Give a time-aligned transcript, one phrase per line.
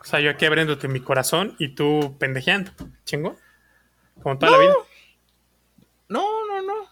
[0.00, 2.70] O sea, yo aquí abriéndote mi corazón y tú pendejeando.
[3.04, 3.36] ¿Chingo?
[4.22, 4.72] Como toda la vida.
[6.08, 6.88] No, no, no.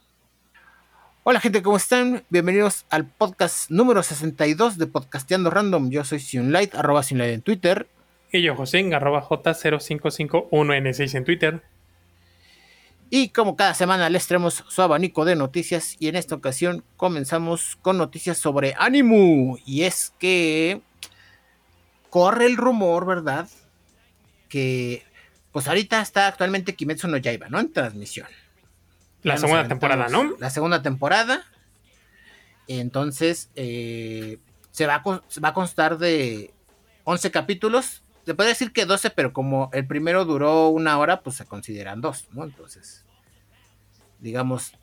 [1.23, 2.23] Hola gente, ¿cómo están?
[2.29, 5.89] Bienvenidos al podcast número 62 de Podcasteando Random.
[5.89, 7.89] Yo soy Sunlight, arroba Sunlight en Twitter.
[8.30, 11.62] Y yo, José, arroba J0551N6 en Twitter.
[13.09, 17.79] Y como cada semana les traemos su abanico de noticias y en esta ocasión comenzamos
[17.80, 19.56] con noticias sobre Animu.
[19.64, 20.82] Y es que
[22.11, 23.48] corre el rumor, ¿verdad?
[24.48, 25.04] Que
[25.53, 27.58] pues ahorita está actualmente Kimetsu no Yaiba, ¿no?
[27.58, 28.29] En transmisión.
[29.22, 30.36] La Ya segunda temporada, ¿no?
[30.39, 31.44] La segunda temporada.
[32.69, 34.39] Entonces, eh,
[34.71, 36.53] se, va a, se va a constar de
[37.05, 38.03] 11 capítulos.
[38.25, 42.01] Se puede decir que 12, pero como el primero duró una hora, pues se consideran
[42.01, 42.45] dos, ¿no?
[42.45, 43.05] Entonces,
[44.20, 44.75] digamos,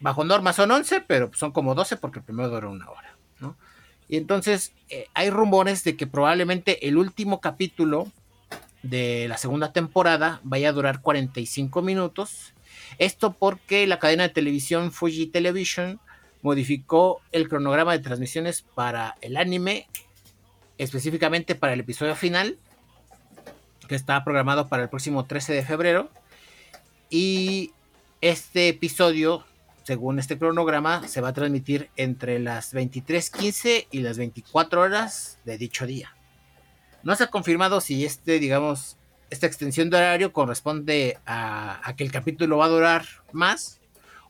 [0.00, 3.56] bajo norma son 11, pero son como 12 porque el primero duró una hora, ¿no?
[4.08, 8.12] Y entonces, eh, hay rumores de que probablemente el último capítulo
[8.82, 12.52] de la segunda temporada vaya a durar 45 minutos.
[12.98, 16.00] Esto porque la cadena de televisión Fuji Television
[16.42, 19.88] modificó el cronograma de transmisiones para el anime,
[20.76, 22.58] específicamente para el episodio final,
[23.88, 26.10] que está programado para el próximo 13 de febrero.
[27.08, 27.72] Y
[28.20, 29.44] este episodio,
[29.84, 35.56] según este cronograma, se va a transmitir entre las 23.15 y las 24 horas de
[35.56, 36.16] dicho día.
[37.02, 38.96] No se ha confirmado si este, digamos,
[39.30, 43.80] esta extensión de horario corresponde a, a que el capítulo va a durar más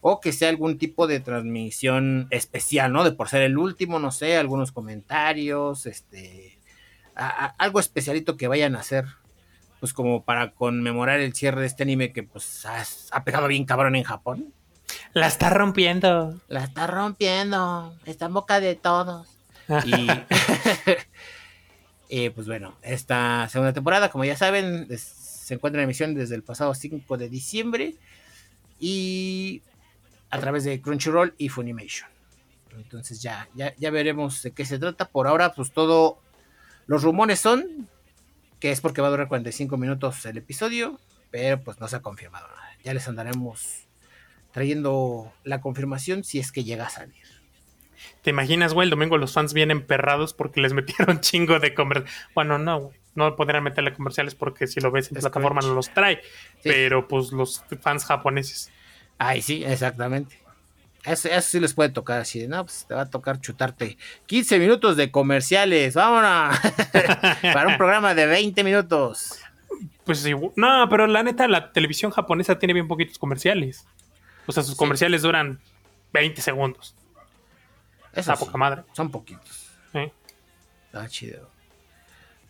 [0.07, 3.05] o que sea algún tipo de transmisión especial, ¿no?
[3.05, 6.59] De por ser el último, no sé, algunos comentarios, este,
[7.15, 9.07] algo especialito que vayan a hacer,
[9.81, 13.65] pues como para conmemorar el cierre de este anime que pues ha, ha pegado bien
[13.65, 14.53] cabrón en Japón.
[15.13, 16.41] La está rompiendo.
[16.49, 19.29] La está rompiendo, está en boca de todos.
[19.87, 20.09] Y
[22.09, 26.35] eh, pues bueno, esta segunda temporada, como ya saben, es- se encuentra en emisión desde
[26.35, 27.95] el pasado 5 de diciembre
[28.81, 29.63] y
[30.31, 32.09] a través de Crunchyroll y Funimation.
[32.77, 35.07] Entonces ya, ya, ya veremos de qué se trata.
[35.07, 36.19] Por ahora, pues todo,
[36.87, 37.89] los rumores son
[38.59, 40.99] que es porque va a durar 45 minutos el episodio,
[41.31, 42.71] pero pues no se ha confirmado nada.
[42.83, 43.84] Ya les andaremos
[44.55, 47.25] trayendo la confirmación si es que llega a salir.
[48.23, 48.87] ¿Te imaginas, güey?
[48.87, 52.15] El domingo los fans vienen emperrados porque les metieron chingo de comerciales.
[52.35, 52.97] Bueno, no, güey.
[53.17, 55.71] No podrán meterle comerciales porque si lo ves en Es plataforma crunch.
[55.71, 56.21] no los trae.
[56.63, 56.71] Sí.
[56.71, 58.71] Pero pues los fans japoneses.
[59.19, 60.39] Ay, sí, exactamente.
[61.05, 63.99] Eso, eso sí les puede tocar así de, no, pues te va a tocar chutarte
[64.27, 66.59] 15 minutos de comerciales, vámonos.
[67.43, 69.39] Para un programa de 20 minutos.
[70.05, 73.87] Pues sí, no, pero la neta, la televisión japonesa tiene bien poquitos comerciales.
[74.47, 74.79] O sea, sus Sí.
[74.79, 75.61] comerciales duran
[76.13, 76.95] 20 segundos.
[78.15, 78.83] Sí, poca madre.
[78.93, 79.71] Son poquitos.
[79.95, 80.13] ¿eh?
[80.87, 81.51] Está chido.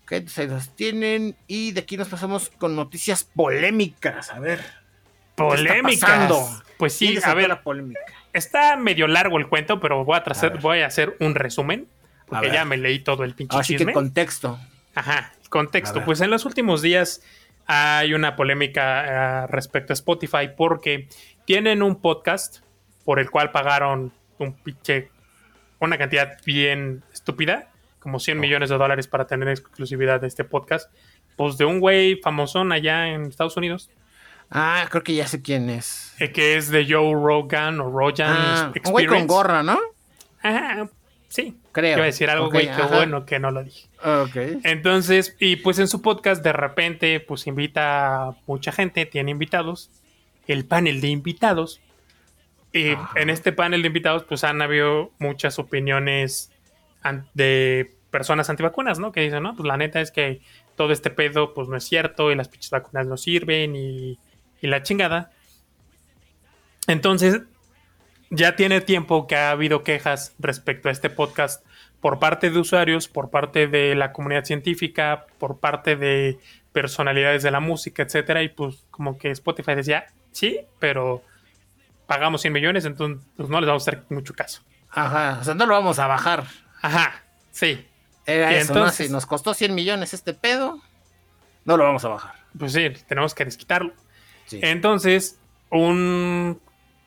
[0.03, 1.37] Ok, entonces ahí los tienen.
[1.47, 4.31] Y de aquí nos pasamos con noticias polémicas.
[4.31, 4.59] A ver.
[4.59, 6.63] ¿qué está Polémicas.
[6.77, 8.01] Pues ¿Quién sí, a ver, la polémica.
[8.33, 11.89] está medio largo el cuento, pero voy a, tracer- voy a hacer un resumen.
[12.27, 14.59] Porque ya me leí todo el pinche Así que contexto.
[14.95, 16.05] Ajá, contexto.
[16.05, 17.23] Pues en los últimos días
[17.67, 21.09] hay una polémica eh, respecto a Spotify porque
[21.45, 22.59] tienen un podcast
[23.05, 25.11] por el cual pagaron un pinche,
[25.81, 28.41] una cantidad bien estúpida, como 100 Oh.
[28.41, 30.91] millones de dólares para tener exclusividad de este podcast.
[31.37, 33.91] Pues de un güey famosón allá en Estados Unidos,
[34.51, 36.15] Ah, creo que ya sé quién es.
[36.21, 39.79] eh, que es de Joe Rogan o Rogan Ah, un güey con gorra, ¿no?
[40.43, 40.89] Ajá,
[41.29, 41.57] sí.
[41.73, 41.95] Creo.
[41.97, 43.89] Iba a decir algo, güey, qué bueno que no lo dije.
[44.05, 44.37] Ok.
[44.65, 49.91] Entonces, y pues en su podcast de repente, pues invita a mucha gente, tiene invitados,
[50.47, 51.81] el panel de invitados.
[52.73, 53.21] Y Ajá.
[53.21, 56.51] en este panel de invitados, pues han habido muchas opiniones
[57.35, 59.13] de personas antivacunas, ¿no?
[59.13, 60.41] Que dicen, no, pues la neta es que
[60.77, 64.19] todo este pedo, pues no es cierto, y las pinches vacunas no sirven, y,
[64.61, 65.31] y la chingada.
[66.87, 67.43] Entonces,
[68.31, 71.65] ya tiene tiempo que ha habido quejas respecto a este podcast
[72.01, 76.39] por parte de usuarios, por parte de la comunidad científica, por parte de
[76.73, 81.23] personalidades de la música, etcétera, y pues como que Spotify decía, sí, pero
[82.07, 84.61] pagamos 100 millones, entonces pues, no les vamos a hacer mucho caso.
[84.91, 86.45] Ajá, o sea, no lo vamos a bajar.
[86.83, 87.87] Ajá, sí,
[88.27, 88.81] Era Y eso, ¿no?
[88.81, 90.81] entonces- Si nos costó 100 millones este pedo,
[91.65, 92.35] no lo vamos a bajar.
[92.59, 93.93] pues sí, tenemos que desquitarlo.
[94.47, 94.61] Sí.
[94.63, 95.39] Entonces,
[95.71, 96.61] un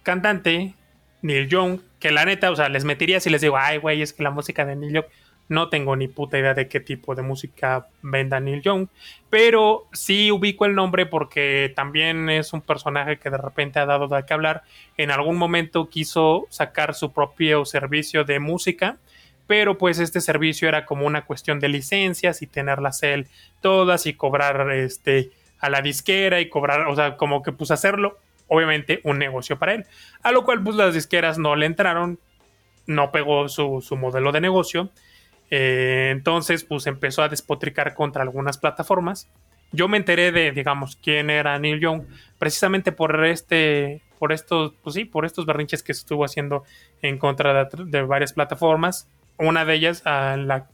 [0.04, 0.74] cantante,
[1.22, 4.14] Neil Young, que la neta, o sea, les metiría si les digo, ay, güey, es
[4.14, 5.06] que la música de Neil Young,
[5.50, 8.88] no tengo ni puta idea de qué tipo de música venda Neil Young,
[9.30, 14.08] pero sí ubico el nombre porque también es un personaje que de repente ha dado
[14.08, 14.64] de qué hablar.
[14.98, 18.98] En algún momento quiso sacar su propio servicio de música,
[19.48, 23.28] pero pues este servicio era como una cuestión de licencias y tenerlas él
[23.62, 28.20] todas y cobrar este a la disquera y cobrar, o sea, como que pues hacerlo,
[28.48, 29.86] obviamente un negocio para él.
[30.24, 32.20] A lo cual pues las disqueras no le entraron,
[32.86, 34.90] no pegó su, modelo de negocio.
[35.50, 39.30] Eh, entonces pues empezó a despotricar contra algunas plataformas.
[39.72, 42.04] Yo me enteré de, digamos, quién era Neil Young,
[42.38, 46.64] precisamente por este, por estos, pues sí, por estos berrinches que estuvo haciendo
[47.02, 49.10] en contra de, varias plataformas.
[49.38, 50.68] Una de ellas, la,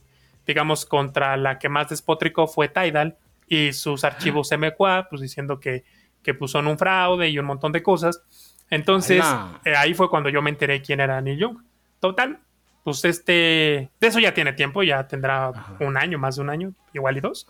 [0.46, 3.16] digamos, contra la que más despotricó fue Tidal
[3.48, 5.84] y sus archivos MQA, pues diciendo que,
[6.22, 8.22] que pues, son un fraude y un montón de cosas.
[8.70, 9.24] Entonces,
[9.64, 11.58] eh, ahí fue cuando yo me enteré quién era Neil Young.
[12.00, 12.40] Total,
[12.84, 15.50] pues este, de eso ya tiene tiempo, ya tendrá
[15.80, 17.48] un año, más de un año, igual y dos.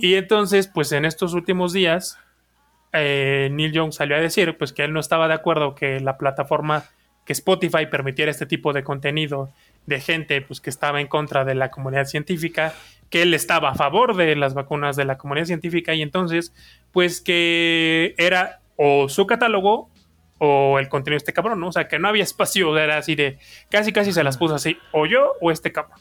[0.00, 2.18] Y entonces, pues en estos últimos días,
[2.92, 6.16] eh, Neil Young salió a decir, pues que él no estaba de acuerdo que la
[6.16, 6.84] plataforma,
[7.26, 9.52] que Spotify permitiera este tipo de contenido
[9.84, 12.72] de gente, pues que estaba en contra de la comunidad científica
[13.10, 16.52] que él estaba a favor de las vacunas de la comunidad científica y entonces,
[16.90, 19.88] pues que era o su catálogo
[20.44, 21.68] o el contenido de este cabrón, ¿no?
[21.68, 23.38] O sea, que no había espacio, era así de,
[23.70, 25.98] casi casi se las puso así, o yo o este cabrón.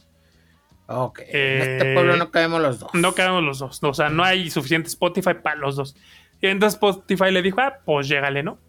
[0.88, 2.94] Ok, en este pueblo no cabemos los dos.
[2.94, 5.96] No cabemos los dos, o sea, no hay suficiente Spotify para los dos.
[6.42, 8.60] Y entonces Spotify le dijo, ah, pues llégale, ¿no?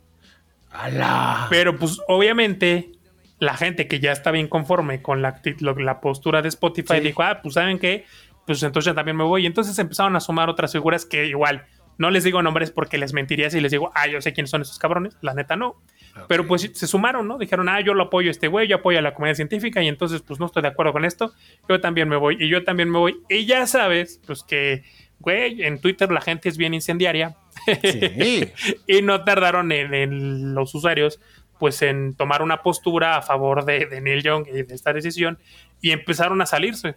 [0.71, 1.49] ¡Hala!
[1.50, 2.93] Pero pues obviamente
[3.41, 7.41] la gente que ya está bien conforme con la, la postura de Spotify dijo, ah,
[7.43, 8.05] pues saben qué,
[8.47, 9.43] pues entonces ya también me voy.
[9.43, 13.12] Y entonces empezaron a sumar otras figuras que igual no les digo nombres porque les
[13.12, 15.17] mentiría si les digo, ah, yo sé quiénes son esos cabrones.
[15.20, 15.81] La neta no.
[16.29, 17.38] Pero pues se sumaron, ¿no?
[17.38, 19.88] Dijeron, ah, yo lo apoyo a este güey, yo apoyo a la comunidad científica y
[19.88, 21.32] entonces pues no estoy de acuerdo con esto.
[21.69, 23.20] Yo también me voy y yo también me voy.
[23.29, 24.85] Y ya sabes, pues que,
[25.19, 27.37] güey, en Twitter la gente es bien incendiaria.
[27.82, 28.52] Sí.
[28.87, 31.20] y no tardaron en, los usuarios
[31.58, 35.38] pues en tomar una postura a favor de, de Neil Young y de esta decisión
[35.81, 36.97] y empezaron a salirse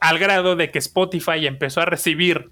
[0.00, 2.50] al grado de que Spotify empezó a recibir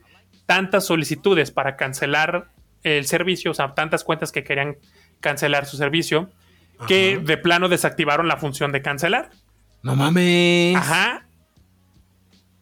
[0.53, 2.51] tantas solicitudes para cancelar
[2.83, 4.77] el servicio, o sea, tantas cuentas que querían
[5.21, 6.31] cancelar su servicio,
[6.87, 9.31] que de plano desactivaron la función de cancelar.
[9.83, 10.77] No mames.
[10.77, 11.27] Ajá.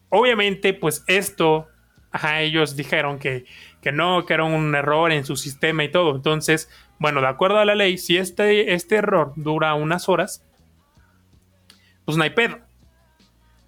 [0.07, 1.67] Obviamente, pues esto,
[2.13, 3.43] ajá, ellos dijeron que,
[3.81, 6.15] que no, que era un error en su sistema y todo.
[6.15, 10.45] Entonces, bueno, de acuerdo a la ley, si este, este error dura unas horas,
[12.05, 12.57] pues no hay pedo.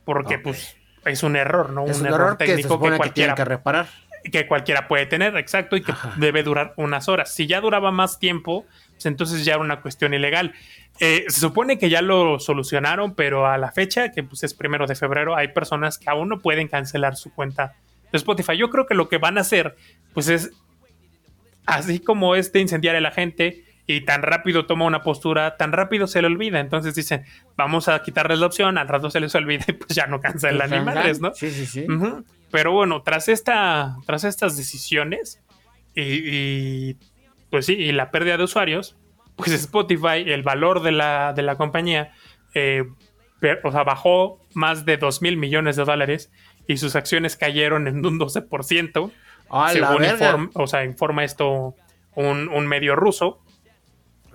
[0.06, 1.84] Porque, pues, es un error, ¿no?
[1.84, 3.88] un, error, técnico que, cualquiera que reparar.
[4.32, 7.34] Que cualquiera puede tener, exacto, y que debe durar unas horas.
[7.34, 10.54] Si ya duraba más tiempo, pues entonces ya era una cuestión ilegal.
[11.00, 14.88] Eh, se supone que ya lo solucionaron, pero a la fecha, que pues es primero
[14.88, 17.76] de febrero, hay personas que aún no pueden cancelar su cuenta
[18.12, 18.56] de Spotify.
[18.58, 19.76] Yo creo que lo que van a hacer,
[20.14, 20.52] pues es
[21.66, 26.08] así como este incendiar a la gente, y tan rápido toma una postura, tan rápido
[26.08, 26.60] se le olvida.
[26.60, 27.26] Entonces dicen,
[27.58, 30.70] vamos a quitarles la opción, al rato se les olvida y pues ya no cancelan
[30.70, 31.34] ni madres, ¿no?
[31.34, 31.86] Sí, sí, sí.
[32.52, 35.42] Pero bueno, tras, esta, tras estas decisiones
[35.96, 36.96] y,
[37.50, 38.96] pues sí, y la pérdida de usuarios,
[39.36, 42.14] pues Spotify, el valor de la, de la compañía,
[42.54, 42.84] eh,
[43.64, 46.32] o sea, bajó más de 2 mil millones de dólares
[46.68, 49.12] y sus acciones cayeron en un 12%.
[49.72, 51.76] según informa, o sea, informa esto
[52.16, 53.43] un, un medio ruso.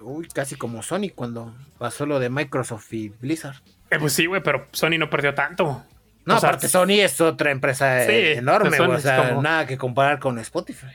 [0.00, 3.56] Uy, casi como Sony cuando pasó lo de Microsoft y Blizzard.
[3.90, 5.84] Eh, pues sí, güey, pero Sony no perdió tanto.
[6.24, 10.88] No, aparte Sony es otra empresa enorme, o sea, nada que comparar con Spotify.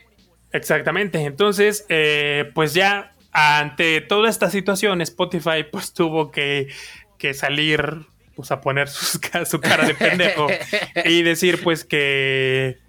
[0.51, 1.20] Exactamente.
[1.24, 6.68] Entonces, eh, pues ya ante toda esta situación, Spotify pues tuvo que,
[7.18, 9.20] que salir pues a poner su
[9.60, 10.48] cara de pendejo
[11.04, 12.80] y decir pues que,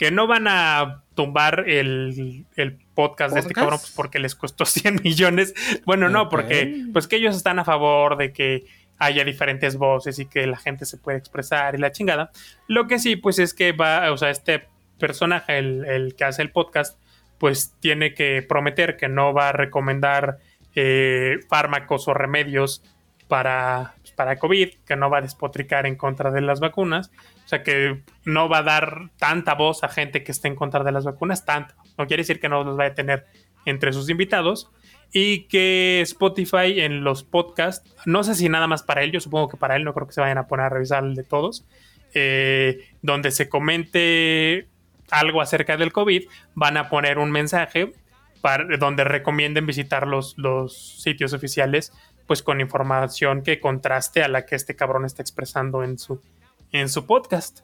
[0.00, 4.64] que no van a tumbar el, el podcast, de este cabrón pues, porque les costó
[4.64, 5.52] 100 millones.
[5.84, 8.64] Bueno, no, porque pues que ellos están a favor de que
[8.96, 12.30] haya diferentes voces y que la gente se pueda expresar y la chingada.
[12.66, 16.50] Lo que sí, pues es que va, o sea, este personaje, el, que hace el
[16.50, 16.98] podcast,
[17.36, 20.38] pues tiene que prometer que no va a recomendar
[20.74, 22.82] eh, fármacos o remedios
[23.28, 27.10] para, para COVID, que no va a despotricar en contra de las vacunas,
[27.42, 30.84] o sea que no va a dar tanta voz a gente que esté en contra
[30.84, 31.74] de las vacunas, tanto.
[31.96, 33.24] No quiere decir que no los vaya a tener
[33.64, 34.70] entre sus invitados.
[35.10, 39.48] Y que Spotify en los podcasts, no sé si nada más para él, yo supongo
[39.48, 41.64] que para él, no creo que se vayan a poner a revisar el de todos,
[42.12, 44.68] eh, donde se comente
[45.10, 46.24] algo acerca del COVID,
[46.54, 47.94] van a poner un mensaje
[48.42, 51.94] para, donde recomienden visitar los, los sitios oficiales,
[52.30, 56.22] pues con información que contraste a la que este cabrón está expresando en su,
[56.70, 57.62] en su podcast.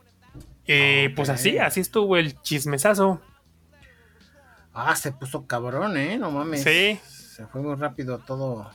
[0.67, 3.21] Y Pues así, así estuvo el chismesazo.
[4.75, 6.19] Ah, se puso cabrón, ¿eh?
[6.19, 6.65] No mames.
[6.65, 6.99] Sí.
[7.07, 8.69] Se fue muy rápido todo.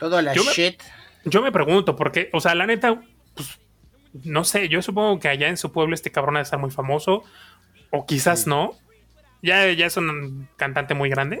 [0.00, 0.82] Todo la shit.
[1.24, 3.00] Yo me pregunto, porque, o sea, la neta,
[3.34, 3.60] pues,
[4.24, 6.72] no sé, yo supongo que allá en su pueblo este cabrón ha de estar muy
[6.72, 7.22] famoso,
[7.90, 8.72] o quizás no.
[9.42, 11.40] Ya, ya es un cantante muy grande.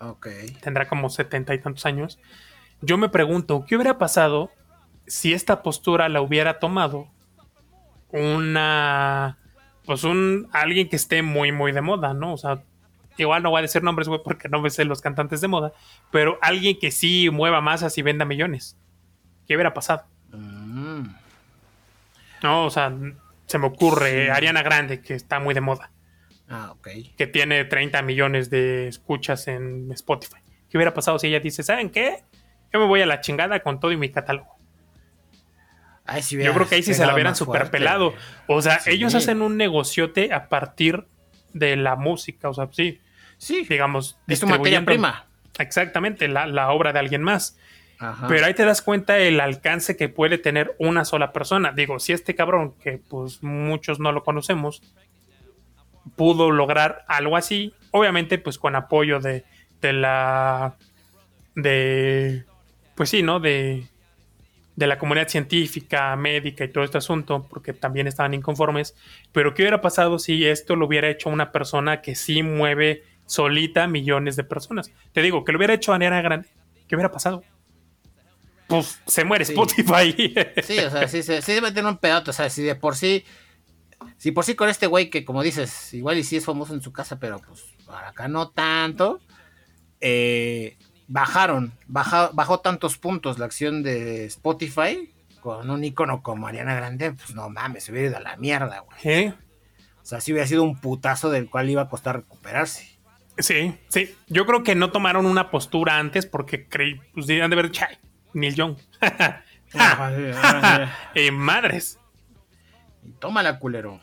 [0.00, 0.28] Ok.
[0.60, 2.18] Tendrá como setenta y tantos años.
[2.80, 4.50] Yo me pregunto, ¿qué hubiera pasado
[5.06, 7.08] si esta postura la hubiera tomado
[8.12, 9.38] una.
[9.84, 10.48] Pues un.
[10.52, 12.32] alguien que esté muy, muy de moda, ¿no?
[12.32, 12.62] O sea,
[13.16, 15.72] igual no voy a decir nombres, güey, porque no me sé los cantantes de moda,
[16.10, 18.76] pero alguien que sí mueva masas y venda millones.
[19.46, 20.04] ¿Qué hubiera pasado?
[20.32, 21.08] Mm.
[22.42, 22.92] No, o sea,
[23.46, 25.90] se me ocurre Ariana Grande, que está muy de moda,
[26.52, 26.88] Ah, ok.
[27.16, 30.40] que tiene 30 millones de escuchas en Spotify.
[30.68, 32.24] ¿Qué hubiera pasado si ella dice, ¿saben qué?
[32.72, 34.56] Yo me voy a la chingada con todo y mi catálogo.
[36.06, 38.14] Ay, si Yo creo que ahí sí se la hubieran super pelado.
[38.48, 38.90] O sea, Sí.
[38.90, 41.06] ellos hacen un negociote a partir
[41.52, 42.48] de la música.
[42.48, 43.00] O sea, sí,
[43.38, 44.18] Sí, digamos.
[44.26, 45.26] es tu materia prima.
[45.58, 47.56] Exactamente, la, la obra de alguien más.
[47.98, 48.26] Ajá.
[48.28, 51.70] Pero ahí te das cuenta el alcance que puede tener una sola persona.
[51.72, 54.82] Digo, si este cabrón, que pues muchos no lo conocemos,
[56.16, 59.44] pudo lograr algo así, obviamente pues con apoyo de,
[59.80, 60.76] de la...
[61.54, 62.44] de...
[62.94, 63.40] pues sí, ¿no?
[63.40, 63.86] De,
[64.76, 68.94] de la comunidad científica, médica y todo este asunto, porque también estaban inconformes.
[69.32, 73.86] Pero ¿qué hubiera pasado si esto lo hubiera hecho una persona que sí mueve solita
[73.86, 74.90] millones de personas?
[75.12, 76.48] Te digo, que lo hubiera hecho Ariana Grande.
[76.88, 77.44] ¿Qué hubiera pasado?
[78.66, 79.52] Pues se muere Sí.
[79.52, 80.34] Spotify.
[80.62, 82.30] Sí, o sea, sí, sí, sí debe tener un pedote.
[82.30, 83.24] O sea, si de por sí.
[84.20, 86.82] Si por sí con este güey que, como dices, igual y sí es famoso en
[86.82, 89.20] su casa, pero pues para acá no tanto.
[90.00, 90.76] eh,
[91.08, 97.12] bajaron, baja- bajó tantos puntos la acción de Spotify con un icono como Ariana Grande,
[97.12, 98.98] pues no mames, se hubiera ido a la mierda, güey.
[99.04, 99.34] ¿Eh?
[100.02, 102.98] O sea, sí hubiera sido un putazo del cual iba a costar recuperarse.
[103.38, 104.14] Sí, sí.
[104.28, 107.96] Yo creo que no tomaron una postura antes porque creí, pues dirían de ver, chay,
[108.34, 108.76] Neil Young.
[111.14, 111.98] Eh, madres.
[113.18, 114.00] Tómala, culero.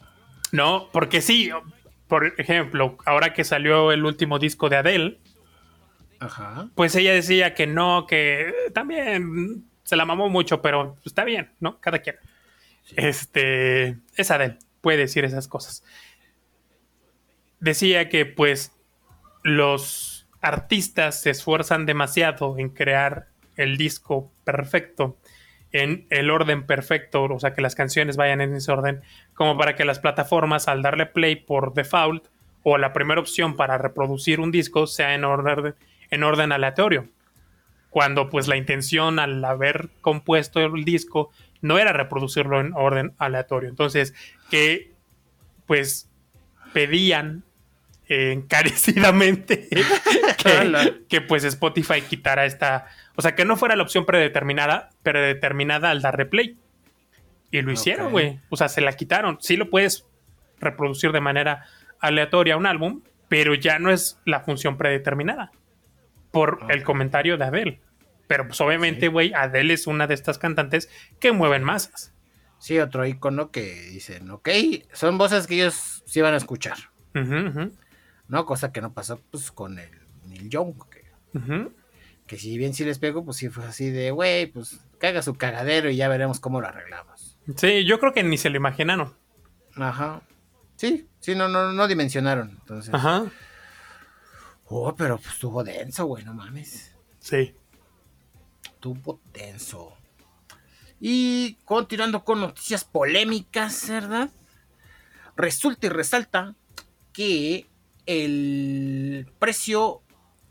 [0.52, 1.52] No, porque sí,
[2.08, 5.20] por ejemplo, ahora que salió el último disco de Adele,
[6.20, 6.70] Ajá.
[6.76, 11.80] pues ella decía que no, que también se la mamó mucho, pero está bien, ¿no?
[11.80, 12.18] Cada quien.
[12.96, 15.84] Este, es Adele, puede decir esas cosas.
[17.60, 18.72] Decía que pues
[19.44, 25.18] los artistas se esfuerzan demasiado en crear el disco perfecto,
[25.72, 29.02] en el orden perfecto, o sea, que las canciones vayan en ese orden,
[29.34, 32.28] como para que las plataformas al darle play por default
[32.64, 35.76] o la primera opción para reproducir un disco sea en orden,
[36.10, 37.08] en orden aleatorio.
[37.90, 41.32] Cuando pues la intención al haber compuesto el disco
[41.62, 43.70] no era reproducirlo en orden aleatorio.
[43.70, 44.14] Entonces,
[44.50, 44.92] que
[45.66, 46.10] pues
[46.74, 47.44] pedían
[48.10, 49.68] eh, encarecidamente
[50.38, 55.90] que, que, pues Spotify quitara esta, o sea, que no fuera la opción predeterminada, predeterminada
[55.92, 56.58] al darle play.
[57.52, 58.40] Y lo hicieron, güey.
[58.50, 59.38] O sea, se la quitaron.
[59.40, 60.06] Sí lo puedes
[60.60, 61.66] reproducir de manera
[62.02, 65.52] aleatoria un álbum, pero ya no es la función predeterminada
[66.32, 67.80] por el comentario de Adele.
[68.28, 69.08] Pero pues obviamente, Sí.
[69.08, 70.90] güey, Adele es una de estas cantantes
[71.22, 72.14] que mueven masas.
[72.60, 73.62] Sí, otro icono que
[73.92, 74.50] dicen, ok,
[74.92, 76.78] son voces que ellos sí van a escuchar,
[77.16, 77.72] Ujú, ujú,
[78.28, 78.46] ¿no?
[78.46, 79.90] Cosa que no pasó pues con el
[80.26, 81.06] Neil Young, que,
[82.26, 85.36] que si bien sí les pegó, pues sí fue así de, güey, pues caga su
[85.36, 87.38] cagadero y ya veremos cómo lo arreglamos.
[87.56, 89.16] Sí, yo creo que ni se lo imaginaron.
[89.76, 90.22] Ajá.
[90.76, 92.50] Sí, sí, no, no, no dimensionaron.
[92.50, 93.26] Entonces, Ajá.
[94.66, 96.94] oh, pero pues estuvo denso, güey, no mames.
[97.20, 97.56] Sí.
[98.64, 99.94] Estuvo denso.
[101.00, 104.30] Y continuando con noticias polémicas, ¿verdad?
[105.36, 106.56] Resulta y resalta
[107.14, 107.68] que
[108.08, 110.02] el precio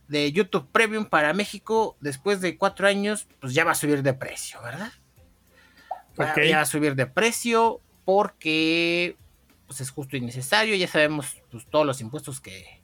[0.08, 4.14] de YouTube Premium para México después de cuatro años, pues ya va a subir de
[4.14, 4.92] precio, ¿verdad?
[6.20, 6.42] Va- Ok.
[6.48, 9.16] Ya va a subir de precio porque
[9.66, 10.76] pues es justo y necesario.
[10.76, 12.80] Ya sabemos pues, todos los impuestos que,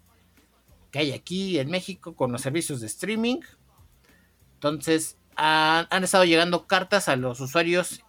[0.90, 3.38] que hay aquí en México con los servicios de streaming.
[4.54, 8.04] Entonces, han, han estado llegando cartas a los usuarios.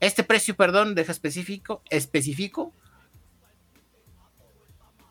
[0.00, 2.72] Este precio, perdón, deja específico, específico.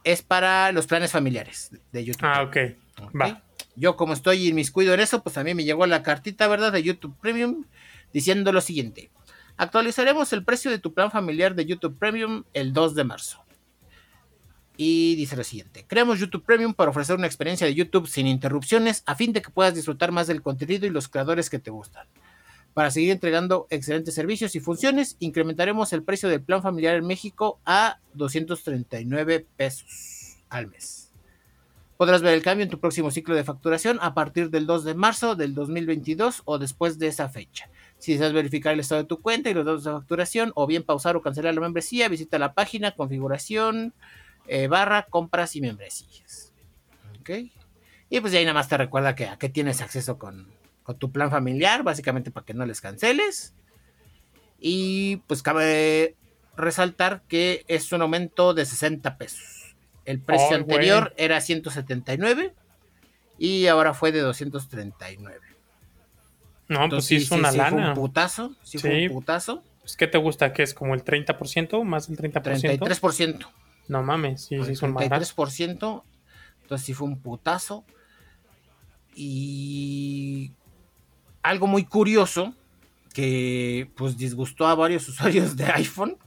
[0.04, 2.26] Es para los planes familiares de YouTube.
[2.26, 2.58] Ah, ok.
[3.04, 3.22] Ok.
[3.22, 3.44] Va.
[3.76, 6.72] Yo como estoy inmiscuido en eso, pues a mí me llegó la cartita, ¿verdad?
[6.72, 7.66] De YouTube Premium
[8.14, 9.10] diciendo lo siguiente.
[9.58, 13.44] Actualizaremos el precio de tu plan familiar de YouTube Premium el 2 de marzo.
[14.78, 15.86] Y dice lo siguiente.
[15.88, 19.52] Creamos YouTube Premium para ofrecer una experiencia de YouTube sin interrupciones a fin de que
[19.52, 22.08] puedas disfrutar más del contenido y los creadores que te gustan.
[22.74, 27.60] Para seguir entregando excelentes servicios y funciones, incrementaremos el precio del plan familiar en México
[27.66, 31.12] a 239 pesos al mes.
[31.98, 34.96] Podrás ver el cambio en tu próximo ciclo de facturación a partir del 2 de
[34.96, 37.70] marzo del 2022 o después de esa fecha.
[38.00, 40.82] Si deseas verificar el estado de tu cuenta y los datos de facturación, o bien
[40.82, 43.94] pausar o cancelar la membresía, visita la página configuración
[44.48, 46.54] eh, barra compras y membresías.
[47.20, 47.30] ¿Ok?
[48.10, 50.48] Y pues ya ahí nada más te recuerda que a qué tienes acceso con,
[50.96, 53.54] tu plan familiar, básicamente para que no les canceles.
[54.60, 56.16] Y pues cabe
[56.56, 59.76] resaltar que es un aumento de 60 pesos.
[60.06, 61.26] El precio anterior güey.
[61.26, 62.54] era 179
[63.40, 65.40] y ahora fue de 239.
[66.68, 67.90] No, pues sí es una sí fue lana.
[67.90, 69.08] un putazo, sí, fue Sí.
[69.08, 69.64] un putazo.
[69.82, 70.54] Pues, ¿Qué te gusta?
[70.54, 71.84] ¿Que es como el 30%?
[71.84, 72.62] ¿Más del 30%?
[72.80, 73.48] 33%.
[73.88, 75.04] No mames, sí, sí, son más.
[75.04, 76.04] 33%.
[76.62, 77.84] Entonces sí fue un putazo.
[79.16, 80.52] Y
[81.44, 82.54] algo muy curioso
[83.14, 86.18] que pues disgustó a varios usuarios de iPhone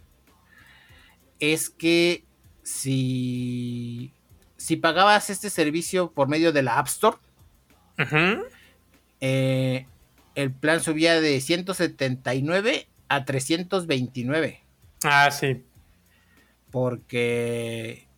[1.40, 2.24] es que
[2.62, 4.12] si,
[4.56, 7.16] si pagabas este servicio por medio de la App Store,
[9.20, 9.86] eh,
[10.34, 14.60] el plan subía de 179 a 329.
[15.04, 15.62] Ah, sí.
[16.70, 18.08] porque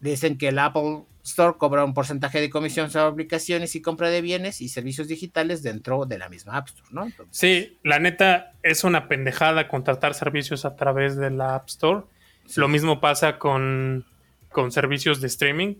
[0.00, 4.20] dicen que el Apple Store cobra un porcentaje de comisión sobre aplicaciones y compra de
[4.20, 7.04] bienes y servicios digitales dentro de la misma App Store, ¿no?
[7.06, 12.02] Entonces, Sí, la neta es una pendejada contratar servicios a través de la App Store.
[12.46, 12.60] Sí.
[12.60, 14.04] Lo mismo pasa con,
[14.50, 15.74] con servicios de streaming.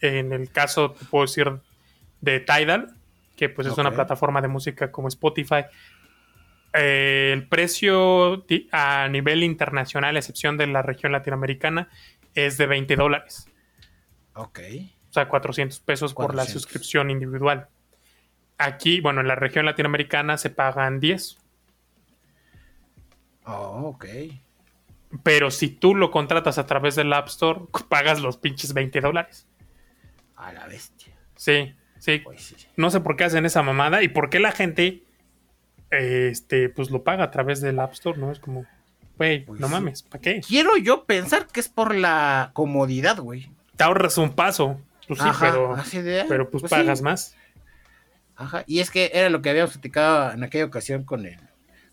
[0.00, 1.50] En el caso, te puedo decir,
[2.20, 2.94] de Tidal,
[3.36, 5.64] que pues es una plataforma de música como Spotify.
[6.72, 11.88] Eh, el precio a nivel internacional, a excepción de la región latinoamericana,
[12.34, 13.46] es de 20 dólares.
[14.34, 14.60] Ok.
[15.10, 16.62] O sea, 400 pesos por la 400.
[16.62, 17.68] suscripción individual.
[18.58, 21.38] Aquí, bueno, en la región latinoamericana se pagan 10.
[23.46, 24.06] Oh, ok.
[25.22, 29.46] Pero si tú lo contratas a través del App Store, pagas los pinches 20 dólares.
[30.36, 31.14] A la bestia.
[31.36, 32.18] Sí, sí.
[32.18, 32.56] Pues sí.
[32.76, 35.02] No sé por qué hacen esa mamada y por qué la gente
[35.90, 38.32] este, pues lo paga a través del App Store, ¿no?
[38.32, 38.66] Es como,
[39.16, 39.72] güey, Pues no sí.
[39.72, 40.40] mames, ¿para qué?
[40.46, 43.48] Quiero yo pensar que es por la comodidad, güey.
[43.76, 44.80] Te ahorras un paso.
[45.06, 46.68] Pues sí, Ajá, pero, así de, pero pues, sí.
[46.68, 47.36] pagas más.
[48.36, 48.64] Ajá.
[48.66, 51.38] Y es que era lo que habíamos platicado en aquella ocasión con el,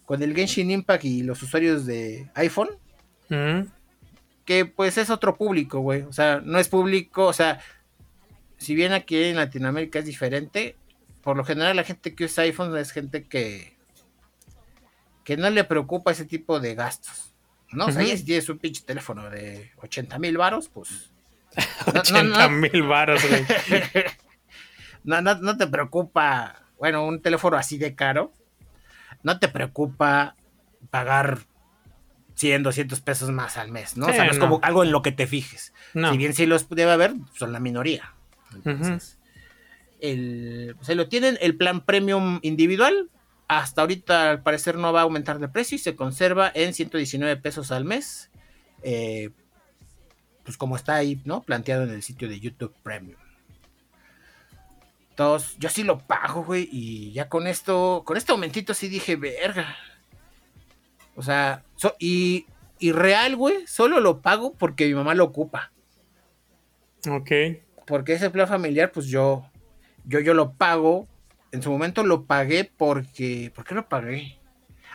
[0.06, 2.70] con el Genshin Impact y los usuarios de iPhone.
[3.30, 3.68] Mm,
[4.46, 6.02] que pues es otro público, güey.
[6.04, 7.60] O sea, no es público, o sea,
[8.58, 10.76] si bien aquí en Latinoamérica es diferente,
[11.22, 13.76] por lo general la gente que usa iPhone es gente que
[15.24, 17.34] que no le preocupa ese tipo de gastos.
[17.72, 17.86] ¿no?
[17.86, 21.12] O sea, si tienes un pinche teléfono de 80 mil varos, pues
[21.86, 22.50] 80 no.
[22.50, 23.46] mil varos, güey.
[25.04, 28.34] no, no, no te preocupa, bueno, un teléfono así de caro,
[29.24, 30.36] no te preocupa
[30.90, 31.40] pagar
[32.36, 34.08] 100, 200 pesos más al mes, ¿no?
[34.08, 34.46] o sea, no es no.
[34.46, 35.74] como algo en lo que te fijes.
[35.94, 36.12] No.
[36.12, 38.14] Si bien sí los debe haber, son la minoría.
[38.54, 39.20] Entonces,
[40.00, 43.10] el, ahí lo tienen, el plan premium individual.
[43.48, 47.36] Hasta ahorita al parecer no va a aumentar de precio y se conserva en 119
[47.38, 48.32] pesos al mes.
[48.82, 49.30] Eh,
[50.44, 51.42] pues como está ahí, ¿no?
[51.44, 53.20] Planteado en el sitio de YouTube Premium.
[55.10, 56.68] Entonces, yo sí lo pago, güey.
[56.72, 59.76] Y ya con esto, con este aumentito sí dije, verga.
[61.16, 62.46] O sea, so- y,
[62.80, 65.72] y real, güey, solo lo pago porque mi mamá lo ocupa
[67.10, 67.32] Ok.
[67.86, 69.46] porque ese plan familiar, pues yo,
[70.06, 71.08] yo, yo lo pago.
[71.52, 74.40] En su momento lo pagué porque, ¿por qué lo pagué?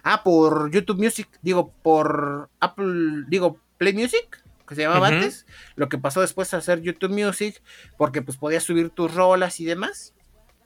[0.02, 5.46] Ah, por YouTube Music, digo, por Apple, digo, Play Music, que se llamaba antes.
[5.74, 7.62] Lo que pasó después a hacer YouTube Music,
[7.96, 10.14] porque pues podías subir tus rolas y demás.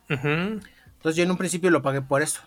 [0.08, 2.40] Entonces yo en un principio lo pagué por eso.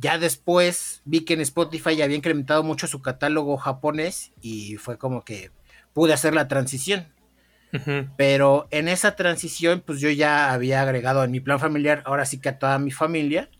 [0.00, 4.98] Ya después vi que en Spotify ya había incrementado mucho su catálogo japonés y fue
[4.98, 5.50] como que
[5.92, 7.06] pude hacer la transición.
[8.16, 12.38] Pero en esa transición, pues yo ya había agregado en mi plan familiar, ahora sí
[12.38, 13.50] que a toda mi familia,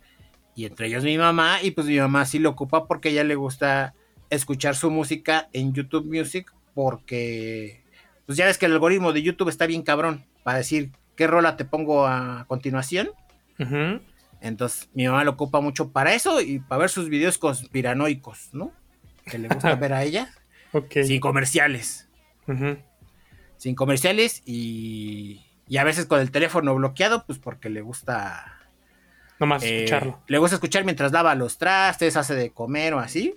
[0.54, 3.24] y entre ellos mi mamá, y pues mi mamá sí lo ocupa porque a ella
[3.24, 3.94] le gusta
[4.30, 7.82] escuchar su música en YouTube Music, porque
[8.26, 11.56] pues ya ves que el algoritmo de YouTube está bien cabrón para decir qué rola
[11.56, 13.10] te pongo a continuación.
[14.40, 18.72] Entonces mi mamá lo ocupa mucho para eso y para ver sus videos conspiranoicos, ¿no?
[19.24, 20.30] Que le gusta ver a ella,
[20.72, 20.92] Ok.
[21.04, 22.08] sin comerciales
[22.46, 22.76] Ujú.
[23.56, 28.60] sin comerciales y, y a veces con el teléfono bloqueado, pues porque le gusta
[29.38, 30.20] Nomás eh, escucharlo.
[30.26, 33.34] le gusta escuchar mientras lava los trastes, hace de comer o así.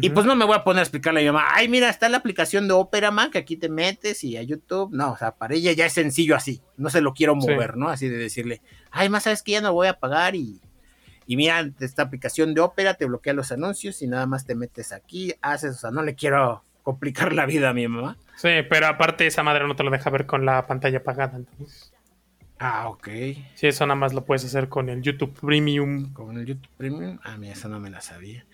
[0.00, 2.08] Y pues no me voy a poner a explicarle a mi mamá, ay, mira, está
[2.08, 4.90] la aplicación de Opera Man que aquí te metes y a YouTube.
[4.92, 6.62] No, o sea, para ella ya es sencillo así.
[6.76, 7.48] No se lo quiero Sí.
[7.48, 7.88] mover, ¿no?
[7.88, 10.60] Así de decirle, ay, más sabes que ya no voy a pagar y,
[11.26, 14.92] y mira, esta aplicación de Opera te bloquea los anuncios y nada más te metes
[14.92, 18.16] aquí, haces, o sea, no le quiero complicar la vida a mi mamá.
[18.36, 21.36] Sí, pero aparte esa madre no te lo deja ver con la pantalla apagada.
[21.36, 21.92] Entonces.
[22.58, 23.08] Ah, ok.
[23.54, 26.12] Sí, eso nada más lo puedes hacer con el YouTube Premium.
[26.12, 27.18] Con el YouTube Premium.
[27.24, 28.46] Ah, mira, esa no me la sabía.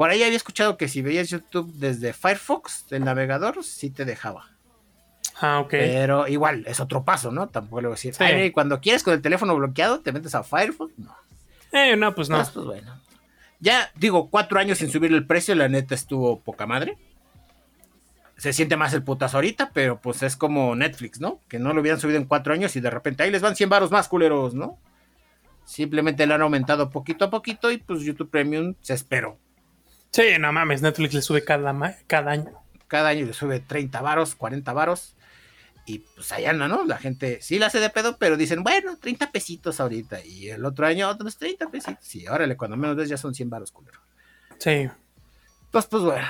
[0.00, 4.48] Por ahí había escuchado que si veías YouTube desde Firefox, el navegador, sí te dejaba.
[5.38, 5.68] Ah, ok.
[5.72, 7.50] Pero igual, es otro paso, ¿no?
[7.50, 8.14] Tampoco le voy a decir.
[8.14, 8.50] Sí.
[8.50, 10.98] cuando quieres con el teléfono bloqueado, te metes a Firefox.
[10.98, 11.14] No.
[11.72, 12.36] Eh, no, pues no.
[12.36, 12.98] Pues, pues bueno.
[13.58, 16.96] Ya, digo, cuatro años sin subir el precio, la neta estuvo poca madre.
[18.38, 21.40] Se siente más el putazo ahorita, pero pues es como Netflix, ¿no?
[21.46, 23.68] Que no lo hubieran subido en cuatro años y de repente ahí les van 100
[23.68, 24.78] varos más, culeros, ¿no?
[25.66, 29.36] Simplemente lo han aumentado poquito a poquito y pues YouTube Premium se esperó.
[30.12, 32.52] Sí, no mames, Netflix le sube cada, cada año.
[32.88, 35.14] Cada año le sube 30 varos, 40 varos.
[35.86, 36.84] Y pues allá anda, ¿no?
[36.84, 40.24] La gente sí la hace de pedo, pero dicen, bueno, 30 pesitos ahorita.
[40.24, 42.04] Y el otro año, otros 30 pesitos.
[42.04, 43.98] Sí, órale, cuando menos ves ya son 100 baros, culero.
[44.58, 44.88] Sí.
[45.70, 46.26] Pues, pues bueno.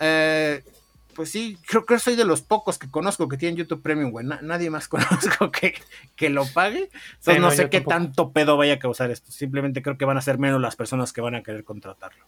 [0.00, 0.62] Eh,
[1.14, 4.24] pues sí, creo que soy de los pocos que conozco que tienen YouTube Premium, güey.
[4.24, 5.74] nadie más conozco que,
[6.14, 6.90] que lo pague.
[7.18, 9.32] Entonces no, sé qué tanto pedo vaya a causar esto.
[9.32, 12.24] Simplemente creo que van a ser menos las personas que van a querer contratarlo.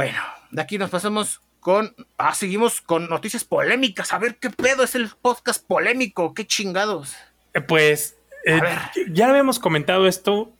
[0.00, 1.94] Bueno, de aquí nos pasamos con.
[2.16, 4.14] Ah, seguimos con noticias polémicas.
[4.14, 6.32] A ver qué pedo es el podcast polémico.
[6.32, 7.14] Qué chingados.
[7.52, 8.62] Eh, pues eh,
[9.10, 10.54] ya habíamos comentado esto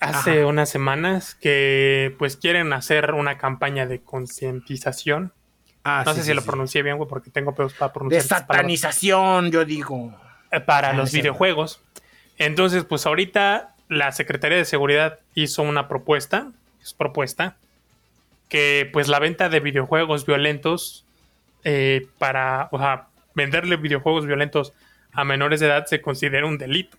[0.00, 5.34] hace unas semanas que pues quieren hacer una campaña de concientización.
[5.84, 8.22] Ah, no sé si lo pronuncié bien, güey, porque tengo pedos para pronunciar.
[8.22, 10.18] De satanización, yo digo.
[10.50, 11.82] Eh, para ah, los videojuegos.
[12.38, 17.58] Entonces, pues ahorita la Secretaría de Seguridad hizo una propuesta, es propuesta,
[18.48, 21.04] que pues la venta de videojuegos violentos
[21.64, 24.72] eh, para, o sea, venderle videojuegos violentos
[25.12, 26.96] a menores de edad se considera un delito.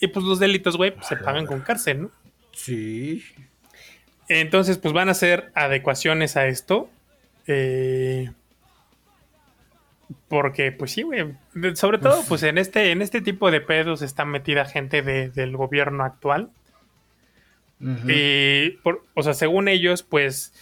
[0.00, 2.10] Y pues los delitos, güey, pues, se pagan con cárcel, ¿no?
[2.52, 3.24] Sí.
[4.28, 6.90] Entonces, pues van a hacer adecuaciones a esto.
[7.46, 8.30] Eh,
[10.28, 11.34] porque, pues sí, güey.
[11.74, 16.04] Sobre todo, pues en este, en este tipo de pedos está metida gente del gobierno
[16.04, 16.50] actual.
[17.80, 18.78] Y,
[19.14, 20.54] o sea, según ellos, pues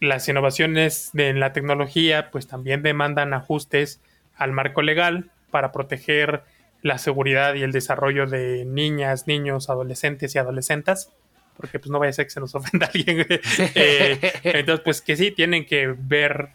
[0.00, 4.00] las innovaciones de la tecnología pues también demandan ajustes
[4.34, 6.42] al marco legal para proteger
[6.82, 11.10] la seguridad y el desarrollo de niñas, niños, adolescentes y adolescentes,
[11.56, 13.26] porque pues no vaya a ser que se nos ofenda alguien.
[13.74, 16.48] Eh, entonces, pues que sí, tienen que ver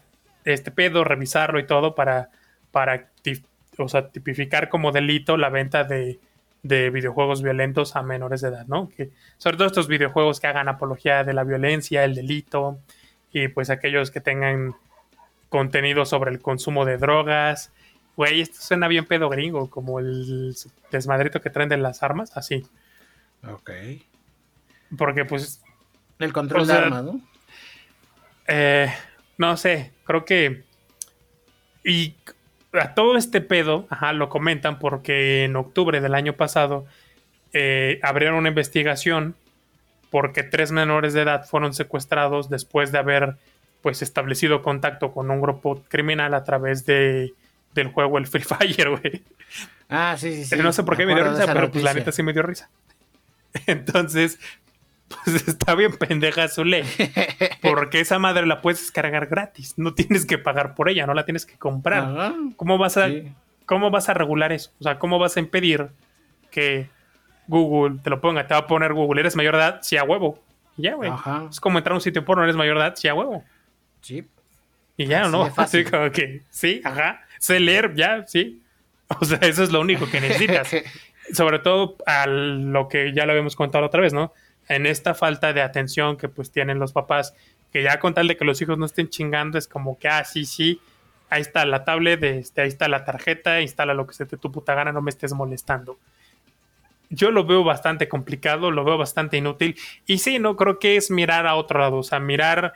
[0.44, 2.30] este pedo, revisarlo y todo para,
[2.72, 3.10] para
[3.78, 6.18] o sea, tipificar como delito la venta de,
[6.62, 8.88] de videojuegos violentos a menores de edad, ¿no?
[8.88, 12.80] Que, sobre todo estos videojuegos que hagan apología de la violencia, el delito,
[13.36, 14.74] y pues aquellos que tengan
[15.50, 17.70] contenido sobre el consumo de drogas.
[18.16, 20.56] Güey, esto suena bien pedo gringo, como el
[20.90, 22.66] desmadrito que traen de las armas, así.
[23.46, 23.70] Ok.
[24.96, 25.62] Porque pues...
[26.18, 27.20] El control de armas, ¿no?
[28.46, 28.90] Eh,
[29.36, 30.64] no sé, creo que...
[31.84, 32.14] Y
[32.72, 36.86] a todo este pedo, ajá, lo comentan porque en octubre del año pasado
[37.52, 39.36] eh, abrieron una investigación
[40.10, 43.36] porque tres menores de edad fueron secuestrados después de haber
[43.82, 47.34] pues establecido contacto con un grupo criminal a través de
[47.74, 49.22] del juego el Free Fire, güey.
[49.88, 50.56] Ah, sí, sí, sí.
[50.56, 52.68] No sé por qué me, dio risa, pero pues la neta sí me dio risa.
[53.66, 54.40] Entonces,
[55.08, 56.84] pues está bien pendeja su ley.
[57.62, 59.74] Porque esa madre la puedes descargar gratis.
[59.76, 62.34] No tienes que pagar por ella, no la tienes que comprar.
[62.56, 63.08] ¿Cómo vas a,
[63.66, 64.72] cómo vas a regular eso?
[64.80, 65.88] O sea, ¿cómo vas a impedir
[66.50, 66.88] que
[67.48, 69.78] Google te lo ponga, te va a poner Google, ¿eres mayor de edad?
[69.82, 70.38] Sí, a huevo.
[70.76, 71.10] Y ya, güey.
[71.50, 72.94] Es como entrar a un sitio porno, ¿eres mayor de edad?
[72.96, 73.44] Sí, a huevo.
[74.00, 74.26] Sí.
[74.96, 75.50] Y ya, ¿no?
[75.56, 77.22] Así como que, sí, ajá.
[77.38, 78.62] Sé leer, ya, sí.
[79.20, 80.70] O sea, eso es lo único que necesitas.
[81.32, 84.32] Sobre todo a lo que ya lo habíamos contado otra vez, ¿no?
[84.68, 87.34] En esta falta de atención que pues tienen los papás,
[87.72, 90.24] que ya con tal de que los hijos no estén chingando, es como que, ah,
[90.24, 90.80] sí, sí,
[91.30, 94.50] ahí está la tablet, este, ahí está la tarjeta, instala lo que se te tu
[94.50, 95.98] puta gana, no me estés molestando
[97.10, 99.76] yo lo veo bastante complicado, lo veo bastante inútil.
[100.06, 102.74] Y sí, no creo que es mirar a otro lado, o sea, mirar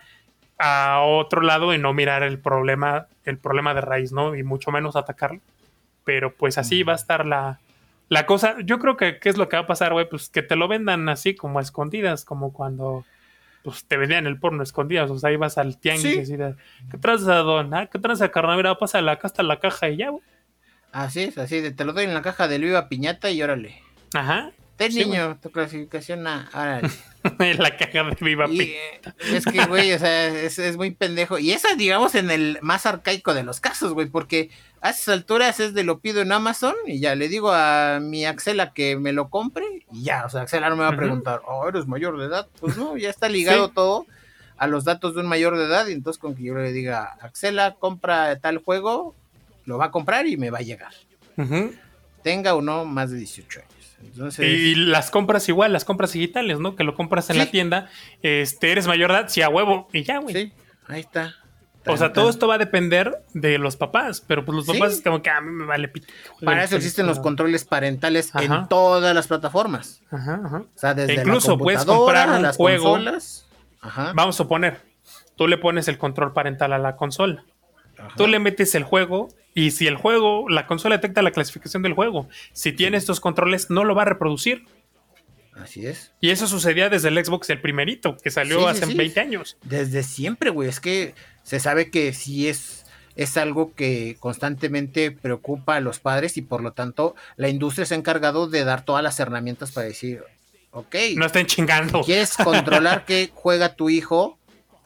[0.58, 4.36] a otro lado y no mirar el problema, el problema de raíz, ¿no?
[4.36, 5.40] Y mucho menos atacarlo.
[6.04, 7.60] Pero pues así va a estar la,
[8.08, 8.56] la cosa.
[8.64, 10.08] Yo creo que ¿qué es lo que va a pasar, güey?
[10.08, 13.04] Pues que te lo vendan así como a escondidas, como cuando
[13.62, 16.54] pues te vendían el porno escondidas, o sea, ibas al tianguis y de,
[16.90, 17.70] ¿qué traes a don?
[17.92, 18.56] ¿Qué traes a carnal?
[18.56, 20.22] Mira, pasa la, acá está la caja y ya, güey.
[20.92, 23.80] Así es, así de, te lo doy en la caja del Viva Piñata y órale.
[24.14, 24.52] Ajá.
[24.76, 26.48] Ten niño, tu clasificación a.
[26.52, 26.80] Ahora.
[27.58, 31.38] la caja de viva eh, Es que, güey, o sea, es, muy pendejo.
[31.38, 34.48] Y esa, digamos, en el más arcaico de los casos, güey, porque
[34.80, 38.24] a esas alturas es de lo pido en Amazon y ya le digo a mi
[38.24, 41.42] Axela que me lo compre y ya, o sea, Axela no me va a preguntar,
[41.46, 42.48] oh, eres mayor de edad.
[42.58, 44.06] Pues no, ya está ligado todo
[44.56, 47.18] a los datos de un mayor de edad y entonces con que yo le diga,
[47.20, 49.14] Axela, compra tal juego,
[49.66, 50.92] lo va a comprar y me va a llegar.
[52.22, 53.79] tenga o no más de 18 años.
[54.02, 56.74] Entonces, Y las compras igual, las compras digitales, ¿no?
[56.76, 57.38] Que lo compras en Sí.
[57.40, 57.88] la tienda,
[58.22, 60.34] este, eres mayor de edad, sí, a huevo, y ya, güey.
[60.34, 60.52] sí,
[60.88, 61.34] ahí está.
[61.86, 64.72] O sea, Tan, todo esto va a depender de los papás, pero pues los Sí.
[64.74, 66.08] papás es como que a mí me vale pito.
[66.44, 68.44] Para eso existen los controles parentales Ajá.
[68.44, 70.02] en todas las plataformas.
[70.10, 70.56] Ajá, ajá.
[70.58, 72.84] O sea, desde E incluso la puedes comprar un las juego.
[72.92, 73.46] consolas.
[73.80, 74.12] Ajá.
[74.14, 74.82] Vamos a suponer,
[75.36, 77.44] tú le pones el control parental a la consola.
[78.00, 78.14] Ajá.
[78.16, 81.94] Tú le metes el juego y si el juego, la consola detecta la clasificación del
[81.94, 84.64] juego, si tiene estos controles no lo va a reproducir.
[85.54, 86.12] Así es.
[86.20, 88.94] Y eso sucedía desde el Xbox, el primerito, que salió Sí, sí, hace sí.
[88.94, 89.58] 20 años.
[89.62, 90.68] Desde siempre, güey.
[90.68, 92.86] Es que se sabe que sí es,
[93.16, 97.94] es algo que constantemente preocupa a los padres y por lo tanto la industria se
[97.94, 100.22] ha encargado de dar todas las herramientas para decir,
[100.70, 102.00] ok, No estén chingando.
[102.02, 104.38] ¿quieres controlar qué juega tu hijo?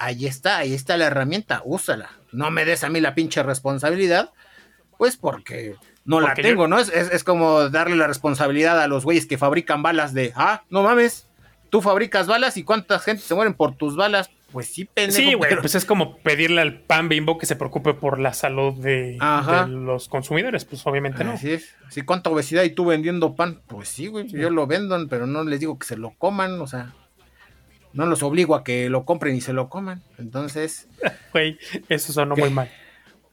[0.04, 2.10] Ahí está, ahí está la herramienta, úsala.
[2.32, 4.30] No me des a mí la pinche responsabilidad,
[4.98, 6.78] pues porque no Porque la yo- tengo, ¿no?
[6.78, 10.62] Es, es- es como darle la responsabilidad a los güeyes que fabrican balas de, ah,
[10.70, 11.28] no mames,
[11.70, 14.30] tú fabricas balas y cuánta gente se mueren por tus balas.
[14.52, 15.16] Pues sí, pendejo.
[15.16, 18.32] Sí, güey, pero- pues es como pedirle al pan bimbo que se preocupe por la
[18.34, 19.16] salud de
[19.68, 21.32] los consumidores, pues obviamente no.
[21.32, 21.74] Así es.
[21.90, 23.62] Sí, cuánta obesidad y tú vendiendo pan.
[23.66, 24.28] Pues sí, güey.
[24.28, 26.60] Yo lo vendo, pero no les digo que se lo coman.
[26.60, 26.92] O sea,
[27.94, 30.02] no los obligo a que lo compren y se lo coman.
[30.18, 30.88] Entonces,
[31.32, 32.42] Güey, eso sonó ¿Qué?
[32.42, 32.70] muy mal.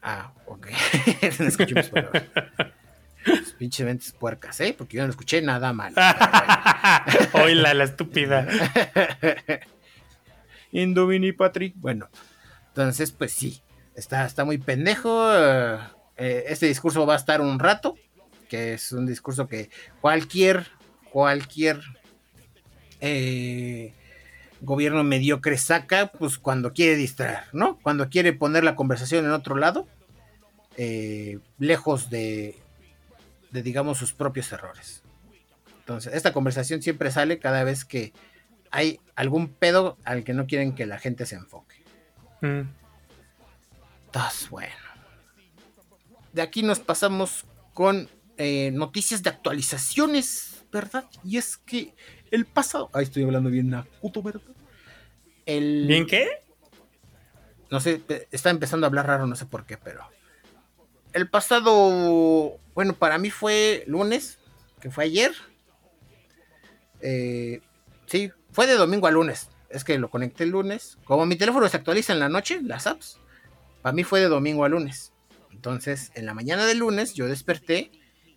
[0.02, 0.68] ah, ok.
[1.40, 2.24] no escuché mis palabras.
[3.24, 4.74] Pues, Pinche mentes puercas, ¿eh?
[4.76, 5.94] Porque yo no escuché nada mal.
[7.34, 8.48] Oila, la estúpida.
[10.72, 11.72] Indovini Patri.
[11.76, 12.08] Bueno,
[12.68, 13.62] entonces, pues sí,
[13.94, 15.30] está, está muy pendejo.
[16.16, 17.96] eh, este discurso va a estar un rato,
[18.48, 19.70] que es un discurso que
[20.00, 20.66] cualquier,
[21.10, 21.80] cualquier
[23.00, 23.92] eh,
[24.62, 27.78] gobierno mediocre saca, pues cuando quiere distraer, ¿no?
[27.82, 29.86] Cuando quiere poner la conversación en otro lado,
[30.76, 32.56] eh, lejos de,
[33.50, 35.02] de, digamos, sus propios errores.
[35.80, 38.12] Entonces, esta conversación siempre sale cada vez que
[38.70, 41.82] hay algún pedo al que no quieren que la gente se enfoque.
[42.40, 42.62] Mm.
[44.06, 44.74] Entonces, bueno.
[46.32, 47.44] De aquí nos pasamos
[47.74, 51.04] con eh, noticias de actualizaciones, ¿verdad?
[51.24, 51.94] Y es que
[52.32, 52.90] el pasado.
[52.92, 54.42] Ahí estoy hablando bien nacuto, ¿verdad?
[55.46, 56.28] El, ¿Bien qué?
[57.70, 60.02] No sé, está empezando a hablar raro, no sé por qué, pero.
[61.12, 62.58] El pasado.
[62.74, 64.38] Bueno, para mí fue lunes,
[64.80, 65.32] que fue ayer.
[67.00, 67.60] Eh,
[68.06, 69.50] sí, fue de domingo a lunes.
[69.68, 70.98] Es que lo conecté el lunes.
[71.04, 73.18] Como mi teléfono se actualiza en la noche, las apps.
[73.82, 75.12] Para mí fue de domingo a lunes.
[75.50, 77.90] Entonces, en la mañana del lunes yo desperté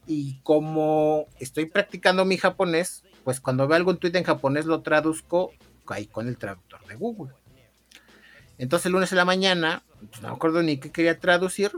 [0.08, 4.82] y como estoy practicando mi japonés, pues cuando veo algo en Twitter en japonés lo
[4.82, 5.52] traduzco
[5.88, 7.34] ahí con el traductor de Google.
[8.60, 11.72] Entonces el lunes en la mañana, pues, no me acuerdo ni qué quería traducir,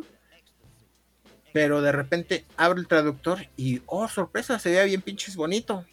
[1.53, 5.85] pero de repente abro el traductor y, oh, sorpresa, se veía bien pinches bonito.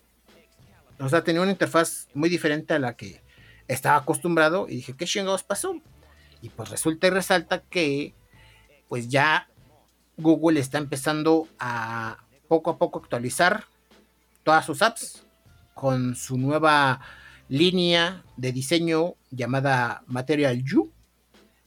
[0.99, 3.23] O sea, tenía una interfaz muy diferente a la que
[3.69, 5.81] estaba acostumbrado y dije, ¿qué chingados pasó?
[6.43, 8.13] Y pues resulta y resalta que
[8.89, 9.49] pues ya
[10.17, 13.65] Google está empezando a poco a poco actualizar
[14.43, 15.24] todas sus apps
[15.75, 17.01] con su nueva
[17.49, 20.91] línea de diseño llamada Material You,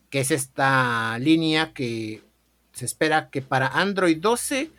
[0.10, 2.24] que es esta línea que
[2.74, 4.72] se espera que para Android 12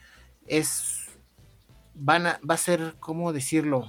[0.47, 1.09] es
[1.95, 3.87] van a, va a ser, ¿cómo decirlo?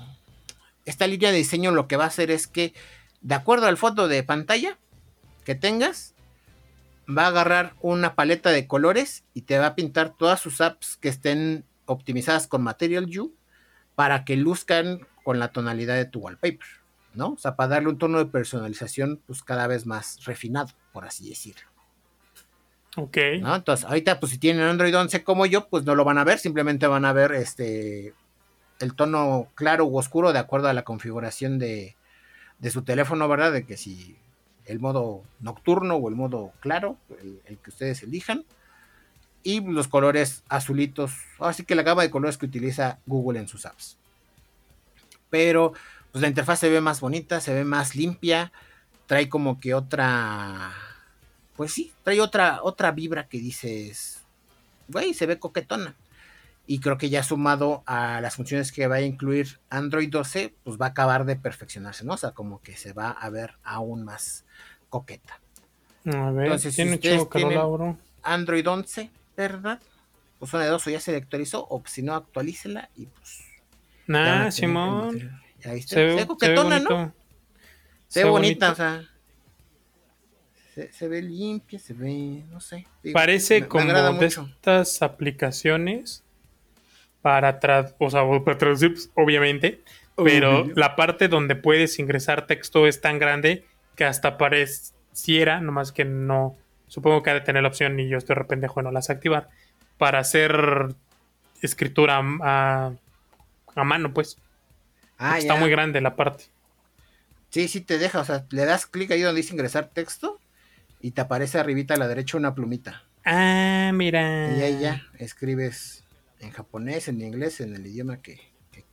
[0.86, 2.73] Esta línea de diseño lo que va a hacer es que,
[3.21, 4.78] de acuerdo al foto de pantalla
[5.45, 6.15] que tengas,
[7.08, 10.97] va a agarrar una paleta de colores y te va a pintar todas sus apps
[10.97, 13.36] que estén optimizadas con Material You
[13.95, 16.68] para que luzcan con la tonalidad de tu wallpaper,
[17.13, 17.34] ¿no?
[17.34, 21.30] O sea, para darle un tono de personalización pues cada vez más refinado, por así
[21.30, 21.68] decirlo.
[22.98, 23.15] Ok.
[23.39, 23.56] ¿no?
[23.56, 26.39] Entonces, ahorita, pues si tienen Android 11 como yo, pues no lo van a ver,
[26.39, 28.15] simplemente van a ver este
[28.80, 31.96] el tono claro u oscuro de acuerdo a la configuración de,
[32.58, 33.52] de su teléfono, ¿verdad?
[33.52, 34.18] De que si
[34.65, 38.46] el modo nocturno o el modo claro, el, el que ustedes elijan,
[39.44, 43.68] y los colores azulitos, así que la gama de colores que utiliza Google en sus
[43.68, 44.00] apps.
[45.30, 45.74] Pero,
[46.12, 48.52] pues la interfaz se ve más bonita, se ve más limpia,
[49.08, 50.74] trae como que otra
[51.60, 54.24] pues sí, trae otra, otra vibra que dices,
[54.88, 55.94] güey, se ve coquetona.
[56.65, 60.80] Y creo que ya sumado a las funciones que va a incluir Android 12, pues
[60.80, 62.13] va a acabar de perfeccionarse, ¿no?
[62.13, 64.46] O sea, como que se va a ver aún más
[64.88, 65.42] coqueta.
[66.06, 67.98] A ver, Entonces, si tiene ustedes chico.
[68.24, 69.82] Android 11, ¿verdad?
[70.39, 73.49] Pues una de dos, o ya se actualizó, o si no, actualícela y pues...
[74.10, 75.39] Nah, Simón.
[75.63, 77.13] Ya viste, Se ve, se coquetona, ¿no?
[78.08, 78.72] Se ve bonita, bonito.
[78.72, 79.04] o sea...
[80.74, 82.78] Se, se ve limpia, se ve, no sé.
[82.78, 84.50] digo, me- Parece me como agrada de mucho.
[84.52, 86.24] estas aplicaciones
[87.22, 87.60] para,
[88.00, 89.82] o sea, para traducir, pues, obviamente,
[90.15, 96.06] pero la parte donde puedes ingresar texto es tan grande que hasta pareciera, nomás que
[96.06, 96.56] no,
[96.88, 99.50] supongo que ha de tener la opción y yo estoy rependejo en no las activar,
[99.98, 100.95] para hacer
[101.62, 102.91] escritura a,
[103.75, 104.38] a mano, pues.
[105.17, 106.45] Ah, está muy grande la parte.
[107.49, 110.39] Sí, sí te deja, o sea, le das clic ahí donde dice ingresar texto
[111.01, 113.03] y te aparece arribita a la derecha una plumita.
[113.25, 114.55] Ah, mira.
[114.55, 116.03] Y ahí ya escribes
[116.39, 118.39] en japonés, en inglés, en el idioma que,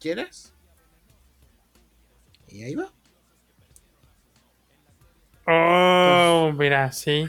[0.01, 0.53] quieras.
[2.49, 2.93] Y ahí va.
[5.47, 7.29] Oh, mira, sí.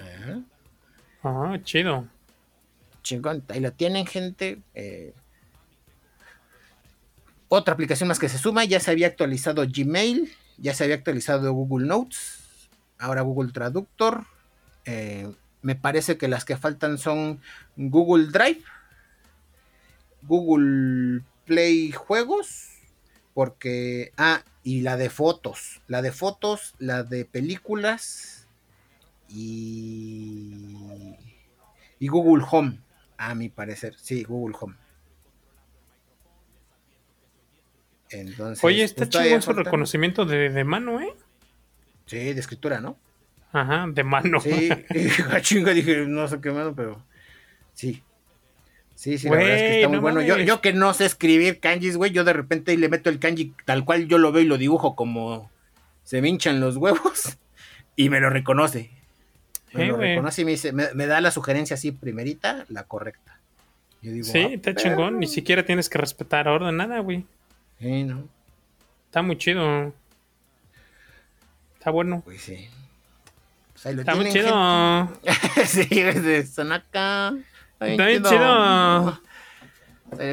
[1.23, 2.07] Oh, chido.
[3.03, 3.43] Chingón.
[3.49, 4.60] Ahí lo tienen, gente.
[4.73, 5.13] Eh,
[7.49, 8.65] otra aplicación más que se suma.
[8.65, 10.31] Ya se había actualizado Gmail.
[10.57, 12.43] Ya se había actualizado Google Notes.
[12.97, 14.25] Ahora Google Traductor.
[14.86, 15.27] Eh,
[15.62, 17.41] me parece que las que faltan son
[17.75, 18.63] Google Drive,
[20.21, 22.69] Google Play Juegos,
[23.33, 24.13] porque...
[24.17, 25.81] Ah, y la de fotos.
[25.88, 28.47] La de fotos, la de películas
[29.29, 31.15] y...
[31.99, 32.79] Y Google Home,
[33.17, 33.95] a mi parecer.
[33.97, 34.75] Sí, Google Home.
[38.12, 41.13] Entonces, Oye, está chido su reconocimiento de, de mano, ¿eh?
[42.06, 42.98] Sí, de escritura, ¿no?
[43.52, 44.39] Ajá, de mano.
[44.39, 47.04] Sí, y chinga dije, no sé qué mano, pero
[47.74, 48.04] sí.
[48.96, 50.22] Sí, sí, la verdad es que está muy bueno.
[50.24, 53.54] Yo, yo, que no sé escribir kanjis, güey, yo de repente le meto el kanji
[53.63, 55.52] tal cual yo lo veo y lo dibujo como
[56.04, 57.38] se me hinchan los huevos
[57.96, 58.89] y me lo reconoce.
[59.74, 63.39] Me lo reconoce y me dice, me, da la sugerencia así primerita, la correcta.
[64.02, 67.26] Yo digo, sí, ah, está chingón, ni siquiera tienes que respetar orden, nada, güey.
[67.80, 68.28] Sí, ¿no?
[69.06, 69.94] Está muy chido.
[71.78, 72.22] Está bueno.
[72.26, 72.70] Pues sí.
[73.74, 75.20] Pues Está muy chido.
[75.66, 77.34] sí, están acá.
[77.80, 79.22] Está bien chido.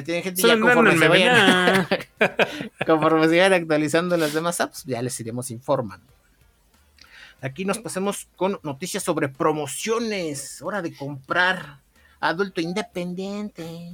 [0.03, 1.87] tienen gente ya conforme se, vayan,
[2.87, 6.07] conforme se vayan actualizando las demás apps, ya les iremos informando.
[7.43, 10.63] Aquí nos pasemos con noticias sobre promociones.
[10.63, 11.81] Hora de comprar
[12.19, 13.93] adulto independiente.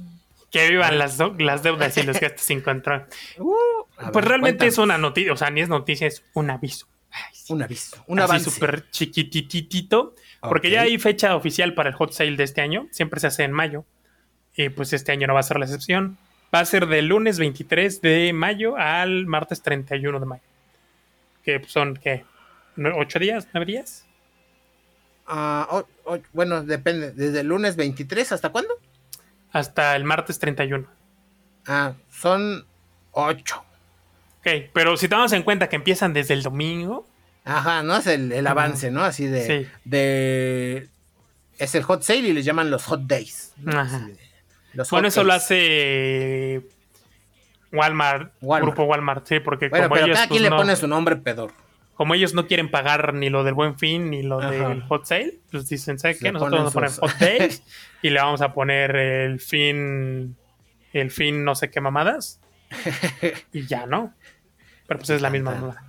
[0.51, 3.05] Que vivan las, las deudas y los gastos sin control.
[3.37, 6.87] Uh, pues realmente es una noticia, o sea, ni es noticia, es un aviso.
[7.49, 8.49] Un aviso, un avance.
[8.49, 13.19] súper chiquititito, porque ya hay fecha oficial para el hot sale de este año, siempre
[13.19, 13.85] se hace en mayo,
[14.55, 16.17] y pues este año no va a ser la excepción.
[16.53, 20.43] Va a ser del lunes 23 de mayo al martes 31 de mayo.
[21.43, 22.25] Que son, ¿qué?
[22.97, 23.47] ¿Ocho días?
[23.53, 24.05] ¿Nueve días?
[25.27, 25.83] Ah,
[26.33, 27.11] bueno, depende.
[27.11, 28.73] ¿Desde el lunes 23 hasta cuándo?
[29.51, 30.87] Hasta el martes 31.
[31.67, 32.65] Ah, son
[33.11, 33.63] ocho.
[34.39, 37.07] Ok, pero si tomamos en cuenta que empiezan desde el domingo.
[37.43, 37.97] Ajá, ¿no?
[37.97, 39.03] Es el, avance, ¿no?
[39.03, 40.89] Así de, de.
[41.57, 43.53] Es el hot sale y les llaman los hot days.
[43.67, 44.07] Ajá.
[44.89, 46.67] bueno, eso lo hace
[47.71, 50.17] Walmart, Grupo Walmart, sí, porque bueno, como pero ellos.
[50.17, 51.51] Cada pues, quien le pone su nombre pedor.
[51.93, 55.39] Como ellos no quieren pagar ni lo del buen fin ni lo del hot sale,
[55.51, 56.31] pues dicen, ¿sabes qué?
[56.31, 57.63] Nosotros vamos a poner hot days
[58.01, 60.35] y le vamos a poner el fin.
[60.93, 62.39] El fin no sé qué mamadas.
[63.53, 64.13] y ya, ¿no?
[64.91, 65.85] pero pues es la misma duda.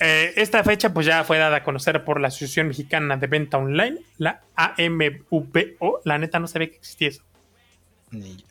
[0.00, 3.56] Eh, esta fecha pues ya fue dada a conocer por la Asociación Mexicana de Venta
[3.56, 6.02] Online, la AMVO.
[6.04, 7.22] La neta no sabía que existía eso.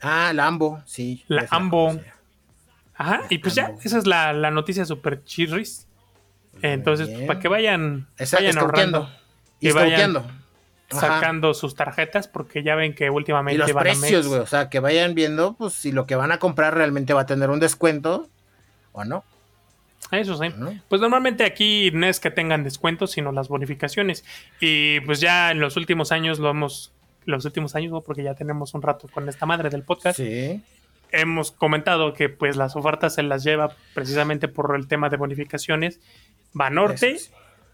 [0.01, 1.23] Ah, la AMBO, sí.
[1.27, 1.99] La AMBO.
[2.95, 5.87] Ajá, y pues ya, esa es la, noticia super chirris.
[6.61, 9.09] Entonces, para que vayan, vayan ahorrando.
[9.59, 10.41] Y vayan
[10.89, 14.41] sacando sus tarjetas, porque ya ven que últimamente y los precios, güey.
[14.41, 17.25] O sea, que vayan viendo, pues, si lo que van a comprar realmente va a
[17.25, 18.27] tener un descuento
[18.91, 19.23] o no.
[20.11, 20.53] Eso sí.
[20.89, 24.25] Pues normalmente aquí no es que tengan descuentos, sino las bonificaciones.
[24.59, 26.91] Y pues ya en los últimos años lo hemos,
[27.25, 30.17] los últimos años, porque ya tenemos un rato con esta madre del podcast.
[30.17, 30.61] Sí.
[31.13, 36.01] Hemos comentado que pues las ofertas se las lleva precisamente por el tema de bonificaciones
[36.53, 37.17] Banorte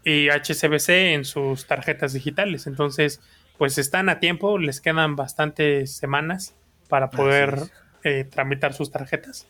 [0.04, 2.66] y HCBC en sus tarjetas digitales.
[2.66, 3.20] Entonces,
[3.58, 6.54] pues están a tiempo, les quedan bastantes semanas
[6.88, 7.70] para poder
[8.04, 9.46] eh, tramitar sus tarjetas.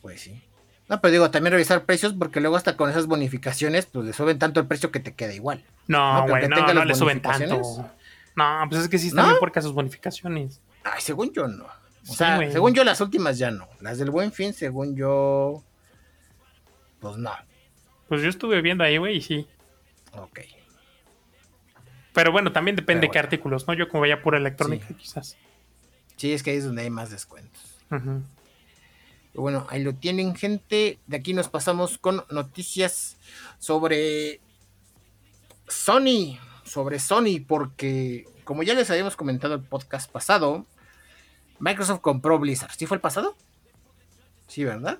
[0.00, 0.42] Pues sí.
[0.88, 4.38] No, pero digo, también revisar precios porque luego hasta con esas bonificaciones, pues le suben
[4.38, 5.62] tanto el precio que te queda igual.
[5.86, 7.90] No, güey, no, no, le suben tanto.
[8.34, 9.30] No, pues es que sí están ¿No?
[9.30, 10.62] bien porque sus bonificaciones.
[10.84, 11.66] Ay, según yo no.
[12.08, 13.68] O sea, según yo las últimas ya no.
[13.80, 15.62] Las del buen fin, según yo,
[17.00, 17.32] pues no.
[18.08, 19.46] Pues yo estuve viendo ahí, güey, y sí.
[20.12, 20.40] Ok.
[22.12, 23.74] Pero bueno, también depende de qué artículos, ¿no?
[23.74, 25.36] Yo como vaya pura electrónica, quizás.
[26.16, 27.78] Sí, es que ahí es donde hay más descuentos.
[27.90, 28.20] Ajá.
[29.34, 30.98] Bueno, ahí lo tienen, gente.
[31.06, 33.16] De aquí nos pasamos con noticias
[33.60, 34.40] sobre
[35.68, 36.38] Sony.
[36.64, 40.66] Sobre Sony, porque como ya les habíamos comentado el podcast pasado,
[41.60, 42.72] Microsoft compró Blizzard.
[42.76, 43.36] ¿Sí fue el pasado?
[44.48, 44.98] Sí, ¿verdad?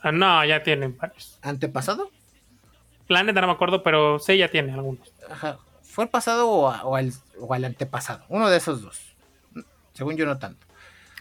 [0.00, 1.38] Ah, no, ya tienen varios.
[1.40, 2.10] ¿Antepasado?
[3.08, 5.12] La neta no me acuerdo, pero sí, ya tiene algunos.
[5.30, 5.58] Ajá.
[5.82, 8.24] ¿Fue el pasado o, a- o al, o al antepasado?
[8.28, 9.00] Uno de esos dos.
[9.94, 10.66] Según yo, no tanto.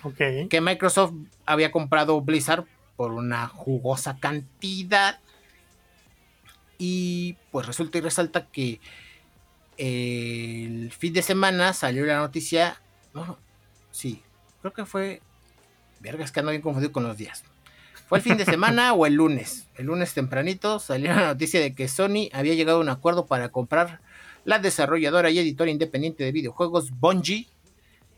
[0.04, 0.50] Ok.
[0.50, 1.14] Que Microsoft
[1.46, 2.66] había comprado Blizzard
[2.96, 5.20] por una jugosa cantidad.
[6.78, 8.80] Y pues resulta y resalta que
[9.78, 12.80] el fin de semana salió la noticia.
[13.14, 13.38] No, no,
[13.92, 14.22] sí,
[14.62, 15.22] creo que fue.
[16.00, 17.44] Verga, es que ando bien confundido con los días.
[18.08, 19.68] ¿Fue el fin de semana o el lunes?
[19.76, 23.50] El lunes tempranito salió la noticia de que Sony había llegado a un acuerdo para
[23.50, 24.00] comprar
[24.46, 27.50] la desarrolladora y editora independiente de videojuegos Bungie,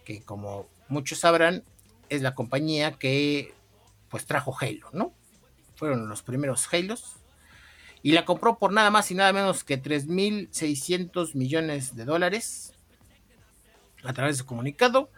[0.05, 1.63] que como muchos sabrán
[2.09, 3.55] es la compañía que
[4.09, 5.11] pues trajo Halo, ¿no?
[5.73, 7.15] Fueron los primeros Halos.
[8.03, 12.73] Y la compró por nada más y nada menos que 3.600 millones de dólares
[14.03, 15.09] a través de su comunicado.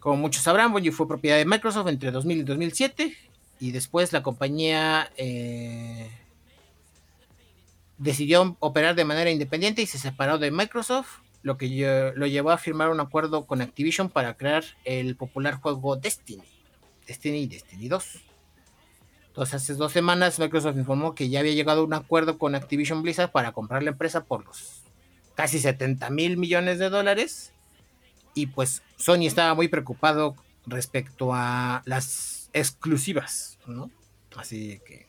[0.00, 3.16] Como muchos sabrán, Bungie fue propiedad de Microsoft entre 2000 y 2007
[3.64, 6.10] y después la compañía eh,
[7.96, 12.58] decidió operar de manera independiente y se separó de Microsoft, lo que lo llevó a
[12.58, 16.44] firmar un acuerdo con Activision para crear el popular juego Destiny,
[17.06, 18.20] Destiny y Destiny 2.
[19.28, 23.00] Entonces, hace dos semanas Microsoft informó que ya había llegado a un acuerdo con Activision
[23.00, 24.82] Blizzard para comprar la empresa por los
[25.36, 27.54] casi 70 mil millones de dólares.
[28.34, 30.36] Y pues Sony estaba muy preocupado
[30.66, 33.90] respecto a las exclusivas, ¿no?
[34.36, 35.06] Así que,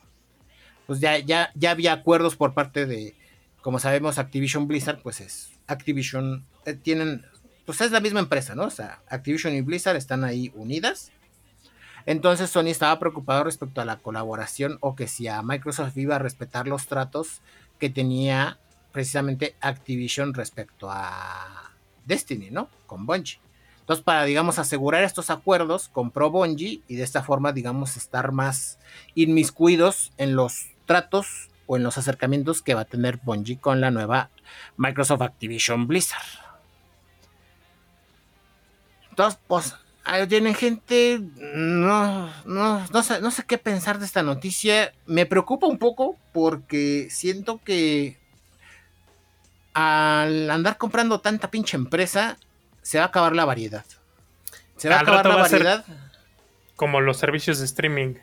[0.86, 3.14] pues ya, ya, ya había acuerdos por parte de,
[3.62, 7.24] como sabemos, Activision Blizzard, pues es Activision, eh, tienen,
[7.64, 8.64] pues es la misma empresa, ¿no?
[8.64, 11.12] O sea, Activision y Blizzard están ahí unidas.
[12.04, 16.20] Entonces Sony estaba preocupado respecto a la colaboración o que si a Microsoft iba a
[16.20, 17.40] respetar los tratos
[17.80, 18.58] que tenía
[18.92, 21.72] precisamente Activision respecto a
[22.04, 22.68] Destiny, ¿no?
[22.86, 23.40] Con Bungie.
[23.86, 28.80] Entonces, para, digamos, asegurar estos acuerdos, compró Bungie y de esta forma, digamos, estar más
[29.14, 33.92] inmiscuidos en los tratos o en los acercamientos que va a tener Bungie con la
[33.92, 34.30] nueva
[34.76, 36.26] Microsoft Activision Blizzard.
[39.10, 41.20] Entonces, pues, ahí tienen gente,
[41.54, 44.92] no, no, no, sé, no sé qué pensar de esta noticia.
[45.06, 48.18] Me preocupa un poco porque siento que
[49.74, 52.36] al andar comprando tanta pinche empresa,
[52.86, 53.84] se va a acabar la variedad.
[54.76, 55.84] Se va a acabar la variedad.
[56.76, 58.14] Como los servicios de streaming.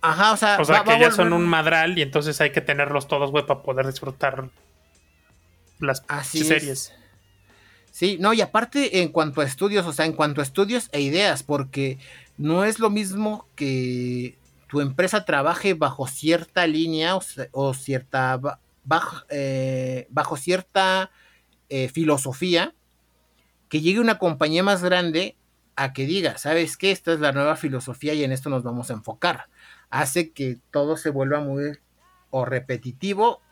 [0.00, 2.60] Ajá, o sea, O sea, va- que ya son un madral y entonces hay que
[2.60, 4.50] tenerlos todos, güey, para poder disfrutar
[5.78, 6.46] las Así es.
[6.48, 6.92] series.
[7.90, 11.00] Sí, no, y aparte en cuanto a estudios, o sea, en cuanto a estudios e
[11.00, 11.98] ideas, porque
[12.36, 14.36] no es lo mismo que
[14.68, 17.22] tu empresa trabaje bajo cierta línea o,
[17.52, 21.10] o cierta ba- bajo, eh, bajo cierta
[21.68, 22.74] eh, filosofía,
[23.68, 25.36] que llegue una compañía más grande
[25.76, 26.90] a que diga, ¿sabes qué?
[26.90, 29.48] Esta es la nueva filosofía y en esto nos vamos a enfocar.
[29.90, 31.78] Hace que todo se vuelva muy
[32.30, 33.42] o repetitivo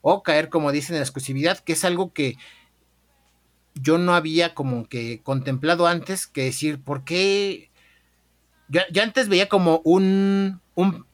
[0.00, 2.36] o caer, como dicen, en exclusividad, que es algo que
[3.74, 7.70] yo no había como que contemplado antes que decir, ¿por qué?
[8.68, 11.06] Yo, yo antes veía como un, un,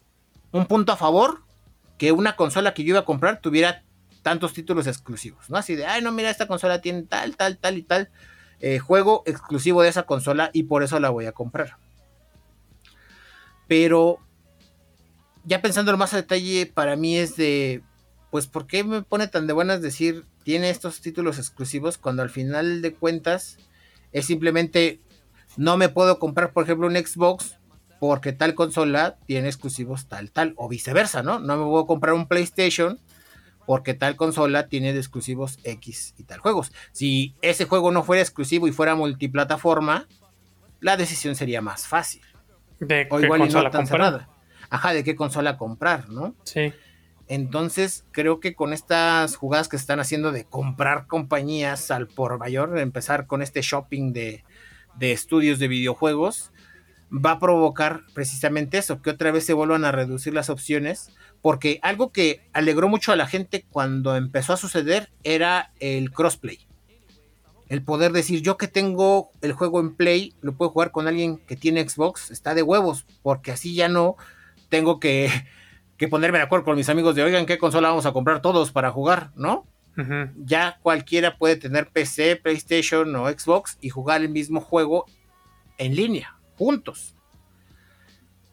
[0.52, 1.42] un punto a favor
[1.98, 3.82] que una consola que yo iba a comprar tuviera
[4.22, 5.56] tantos títulos exclusivos, ¿no?
[5.56, 8.10] Así de, ay, no, mira, esta consola tiene tal, tal, tal y tal
[8.60, 11.76] eh, juego exclusivo de esa consola y por eso la voy a comprar.
[13.66, 14.20] Pero
[15.44, 17.82] ya pensándolo más a detalle, para mí es de,
[18.30, 22.30] pues, ¿por qué me pone tan de buenas decir tiene estos títulos exclusivos cuando al
[22.30, 23.58] final de cuentas
[24.12, 25.00] es simplemente
[25.56, 27.58] no me puedo comprar, por ejemplo, un Xbox
[27.98, 31.40] porque tal consola tiene exclusivos tal, tal, o viceversa, ¿no?
[31.40, 33.00] No me puedo comprar un PlayStation
[33.66, 36.72] porque tal consola tiene de exclusivos X y tal juegos.
[36.92, 40.08] Si ese juego no fuera exclusivo y fuera multiplataforma,
[40.80, 42.22] la decisión sería más fácil.
[42.80, 44.00] De O qué igual y no consola tan comprar.
[44.10, 44.28] cerrada.
[44.70, 46.34] Ajá, de qué consola comprar, ¿no?
[46.44, 46.72] Sí.
[47.28, 52.38] Entonces, creo que con estas jugadas que se están haciendo de comprar compañías al por
[52.38, 54.44] mayor, de empezar con este shopping de,
[54.96, 56.50] de estudios de videojuegos,
[57.12, 61.10] va a provocar precisamente eso, que otra vez se vuelvan a reducir las opciones,
[61.42, 66.66] porque algo que alegró mucho a la gente cuando empezó a suceder era el crossplay.
[67.68, 71.38] El poder decir, yo que tengo el juego en Play, lo puedo jugar con alguien
[71.38, 74.16] que tiene Xbox, está de huevos, porque así ya no
[74.68, 75.30] tengo que,
[75.96, 78.70] que ponerme de acuerdo con mis amigos de, oigan, ¿qué consola vamos a comprar todos
[78.70, 79.32] para jugar?
[79.34, 79.66] ¿No?
[80.44, 85.04] Ya cualquiera puede tener PC, PlayStation o Xbox y jugar el mismo juego
[85.76, 87.14] en línea, juntos.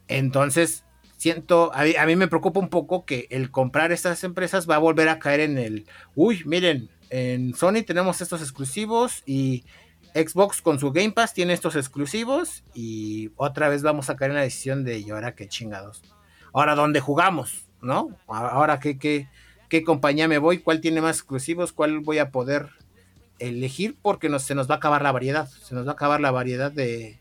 [0.10, 0.84] Entonces,
[1.20, 5.10] siento, a mí, me preocupa un poco que el comprar estas empresas va a volver
[5.10, 9.66] a caer en el, uy, miren, en Sony tenemos estos exclusivos y
[10.16, 14.38] Xbox con su Game Pass tiene estos exclusivos y otra vez vamos a caer en
[14.38, 16.04] la decisión de, ¿y ahora qué chingados?
[16.54, 17.66] Ahora, ¿dónde jugamos?
[17.82, 18.16] ¿No?
[18.28, 19.28] Ahora, ¿qué, qué,
[19.68, 20.60] qué compañía me voy?
[20.60, 21.74] ¿Cuál tiene más exclusivos?
[21.74, 22.70] ¿Cuál voy a poder
[23.40, 23.98] elegir?
[24.02, 25.50] Porque se nos va a acabar la variedad.
[25.50, 27.20] Se nos va a acabar la variedad de,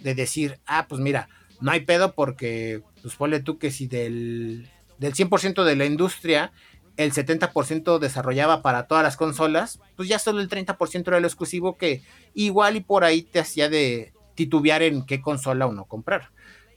[0.00, 1.28] de decir, ah, pues mira,
[1.60, 6.52] no hay pedo porque, pues ponle tú que si del, del 100% de la industria
[6.96, 11.76] el 70% desarrollaba para todas las consolas, pues ya solo el 30% era lo exclusivo
[11.76, 12.02] que
[12.32, 16.30] igual y por ahí te hacía de titubear en qué consola uno comprar.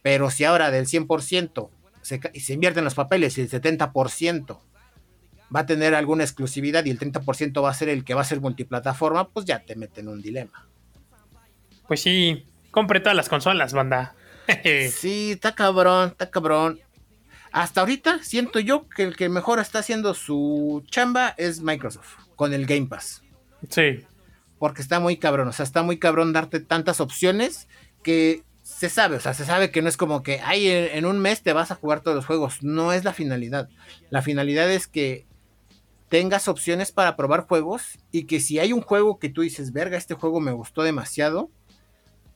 [0.03, 1.69] Pero si ahora del 100%
[2.01, 4.59] se, se invierten los papeles y el 70%
[5.55, 8.25] va a tener alguna exclusividad y el 30% va a ser el que va a
[8.25, 10.67] ser multiplataforma, pues ya te meten en un dilema.
[11.87, 14.13] Pues sí, compre todas las consolas, banda.
[14.91, 16.79] Sí, está cabrón, está cabrón
[17.57, 22.53] hasta ahorita siento yo que el que mejor está haciendo su chamba es Microsoft con
[22.53, 23.23] el Game Pass.
[23.69, 24.05] Sí.
[24.59, 27.67] Porque está muy cabrón, o sea, está muy cabrón darte tantas opciones
[28.03, 31.17] que se sabe, o sea, se sabe que no es como que, ay, en un
[31.17, 32.61] mes te vas a jugar todos los juegos.
[32.61, 33.69] No es la finalidad.
[34.11, 35.25] La finalidad es que
[36.09, 39.97] tengas opciones para probar juegos y que si hay un juego que tú dices, verga,
[39.97, 41.49] este juego me gustó demasiado,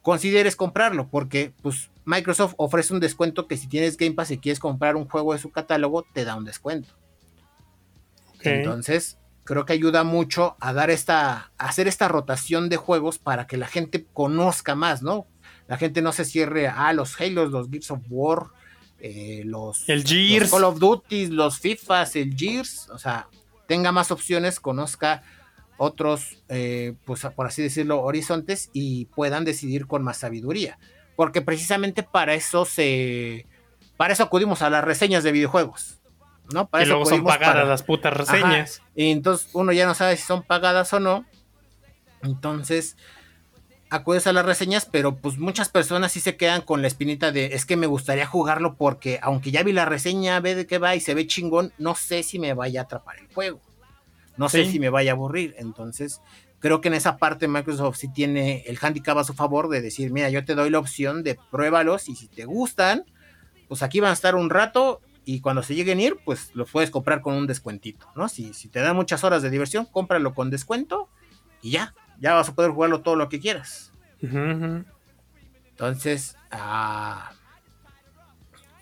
[0.02, 4.60] consideres comprarlo, porque pues Microsoft ofrece un descuento que si tienes Game Pass y quieres
[4.60, 6.94] comprar un juego de su catálogo, te da un descuento.
[8.44, 13.48] Entonces, creo que ayuda mucho a dar esta, a hacer esta rotación de juegos para
[13.48, 15.28] que la gente conozca más, ¿no?
[15.68, 18.48] La gente no se cierre a los Halo, los Gears of War,
[19.00, 20.52] eh, los, el Gears.
[20.52, 23.28] Call of Duty, los FIFAs, el Gears, o sea,
[23.68, 25.24] tenga más opciones, conozca
[25.78, 30.78] otros, eh, pues por así decirlo, horizontes y puedan decidir con más sabiduría.
[31.22, 33.46] Porque precisamente para eso se.
[33.96, 36.00] Para eso acudimos a las reseñas de videojuegos.
[36.52, 36.68] ¿no?
[36.68, 38.82] Para y luego son pagadas las putas reseñas.
[38.96, 41.24] Y entonces uno ya no sabe si son pagadas o no.
[42.24, 42.98] Entonces,
[43.92, 47.54] acudes a las reseñas, pero pues muchas personas sí se quedan con la espinita de
[47.54, 50.96] es que me gustaría jugarlo porque aunque ya vi la reseña, ve de qué va
[50.96, 53.62] y se ve chingón, no sé si me vaya a atrapar el juego
[54.38, 55.56] no sé si me vaya a aburrir.
[55.58, 56.22] Entonces,
[56.62, 60.12] creo que en esa parte Microsoft sí tiene el handicap a su favor de decir,
[60.12, 63.04] mira, yo te doy la opción de pruébalos y si te gustan,
[63.68, 66.70] pues aquí van a estar un rato y cuando se lleguen a ir, pues los
[66.70, 68.30] puedes comprar con un descuentito, ¿no?
[68.30, 71.10] Si, si te dan muchas horas de diversión, cómpralo con descuento
[71.62, 73.92] y ya, ya vas a poder jugarlo todo lo que quieras.
[74.22, 77.32] Entonces, ah,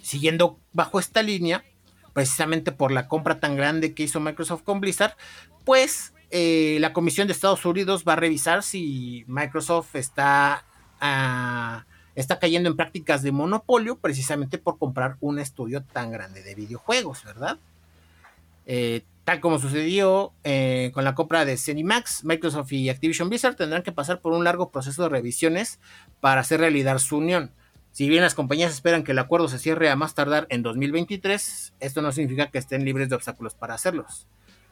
[0.02, 1.64] siguiendo bajo esta línea,
[2.12, 5.16] precisamente por la compra tan grande que hizo Microsoft con Blizzard,
[5.64, 10.66] pues eh, la Comisión de Estados Unidos va a revisar si Microsoft está,
[11.00, 16.56] ah, está cayendo en prácticas de monopolio precisamente por comprar un estudio tan grande de
[16.56, 17.58] videojuegos, ¿verdad?
[18.66, 23.82] Eh, tal como sucedió eh, con la compra de Max, Microsoft y Activision Blizzard tendrán
[23.82, 25.80] que pasar por un largo proceso de revisiones
[26.20, 27.52] para hacer realidad su unión.
[27.92, 31.74] Si bien las compañías esperan que el acuerdo se cierre a más tardar en 2023,
[31.80, 34.28] esto no significa que estén libres de obstáculos para hacerlos.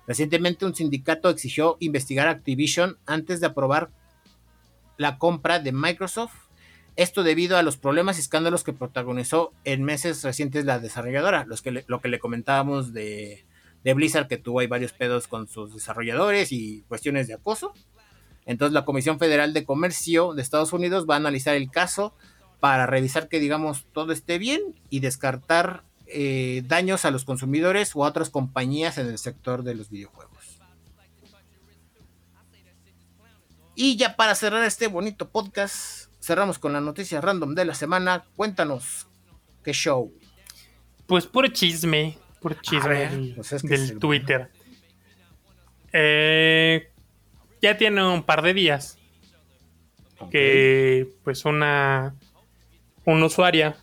[0.08, 3.90] Recientemente un sindicato exigió investigar a Activision antes de aprobar
[4.98, 6.34] la compra de Microsoft,
[6.96, 11.62] esto debido a los problemas y escándalos que protagonizó en meses recientes la desarrolladora, los
[11.62, 13.46] que lo que le comentábamos de,
[13.84, 17.74] de Blizzard, que tuvo ahí varios pedos con sus desarrolladores y cuestiones de acoso.
[18.48, 22.16] Entonces la Comisión Federal de Comercio de Estados Unidos va a analizar el caso
[22.60, 28.06] para revisar que digamos todo esté bien y descartar eh, daños a los consumidores o
[28.06, 30.60] a otras compañías en el sector de los videojuegos.
[33.76, 38.26] Y ya para cerrar este bonito podcast, cerramos con la noticia random de la semana.
[38.36, 39.08] Cuéntanos
[39.64, 40.12] qué show.
[41.06, 44.52] Pues puro chisme, puro chisme pues del, Twitter.
[45.94, 46.92] Eh,
[47.62, 48.98] ya tiene un par de días
[50.32, 52.16] que pues una
[53.08, 53.78] una usuaria,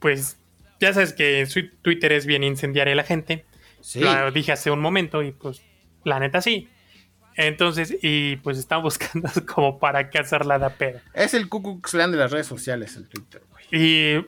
[0.00, 0.38] pues
[0.80, 1.46] ya sabes que
[1.82, 3.44] Twitter es bien incendiaria la gente.
[3.80, 4.00] Sí.
[4.00, 5.62] Lo dije hace un momento y pues
[6.04, 6.68] la neta sí.
[7.36, 11.02] Entonces, y pues están buscando como para qué hacerla de pera.
[11.14, 13.64] Es el Ku de las redes sociales, el Twitter, güey.
[13.70, 14.26] Y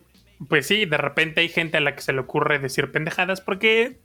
[0.49, 3.99] pues sí, de repente hay gente a la que se le ocurre decir pendejadas porque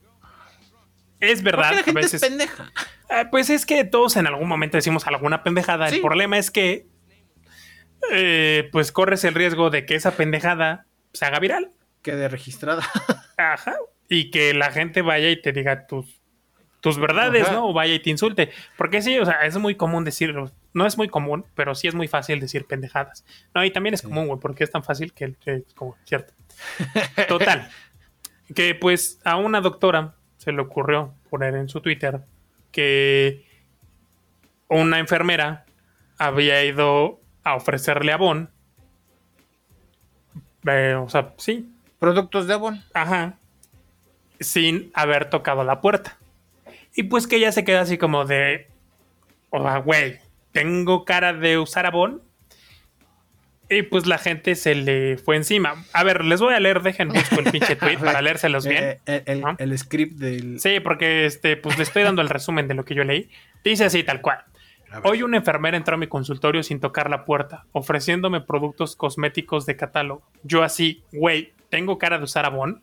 [1.20, 1.76] es verdad.
[1.76, 2.72] la gente es pendeja?
[3.10, 5.90] Eh, pues es que todos en algún momento decimos alguna pendejada.
[5.90, 6.88] El problema es que
[8.12, 10.87] eh, pues corres el riesgo de que esa pendejada
[11.18, 11.72] se haga viral.
[12.02, 12.84] Quede registrada.
[13.38, 13.76] Ajá.
[14.10, 16.22] Y que la gente vaya y te diga tus,
[16.82, 17.70] tus verdades, ¿no?
[17.70, 18.52] O vaya y te insulte.
[18.78, 20.52] Porque sí, o sea, es muy común decirlo.
[20.74, 23.26] No es muy común, pero sí es muy fácil decir pendejadas.
[23.54, 26.34] No, y también es común, güey, porque es tan fácil que, es como, cierto.
[27.28, 27.70] Total.
[28.56, 32.22] que pues a una doctora se le ocurrió poner en su Twitter
[32.72, 33.46] que
[34.70, 35.66] una enfermera
[36.18, 38.50] había ido a ofrecerle a Bon.
[40.66, 42.84] Eh, o sea, sí, Productos de Avon.
[42.94, 43.34] Ajá.
[44.40, 46.18] Sin haber tocado la puerta.
[46.96, 48.68] Y pues que ella se queda así como de.
[49.50, 50.20] O sea, güey,
[50.52, 52.22] tengo cara de usar Avon.
[53.70, 55.84] Y pues la gente se le fue encima.
[55.92, 58.84] A ver, les voy a leer, dejen busco el pinche tweet para leérselos bien.
[58.84, 59.56] Eh, el, el- ¿no?
[59.60, 60.60] el script del.
[60.60, 63.30] Sí, porque este, pues le estoy dando el resumen de lo que yo leí.
[63.64, 64.40] Dice así, tal cual.
[65.04, 69.76] Hoy una enfermera entró a mi consultorio sin tocar la puerta, ofreciéndome productos cosméticos de
[69.76, 70.24] catálogo.
[70.44, 72.82] Yo así, güey, tengo cara de usar Avon.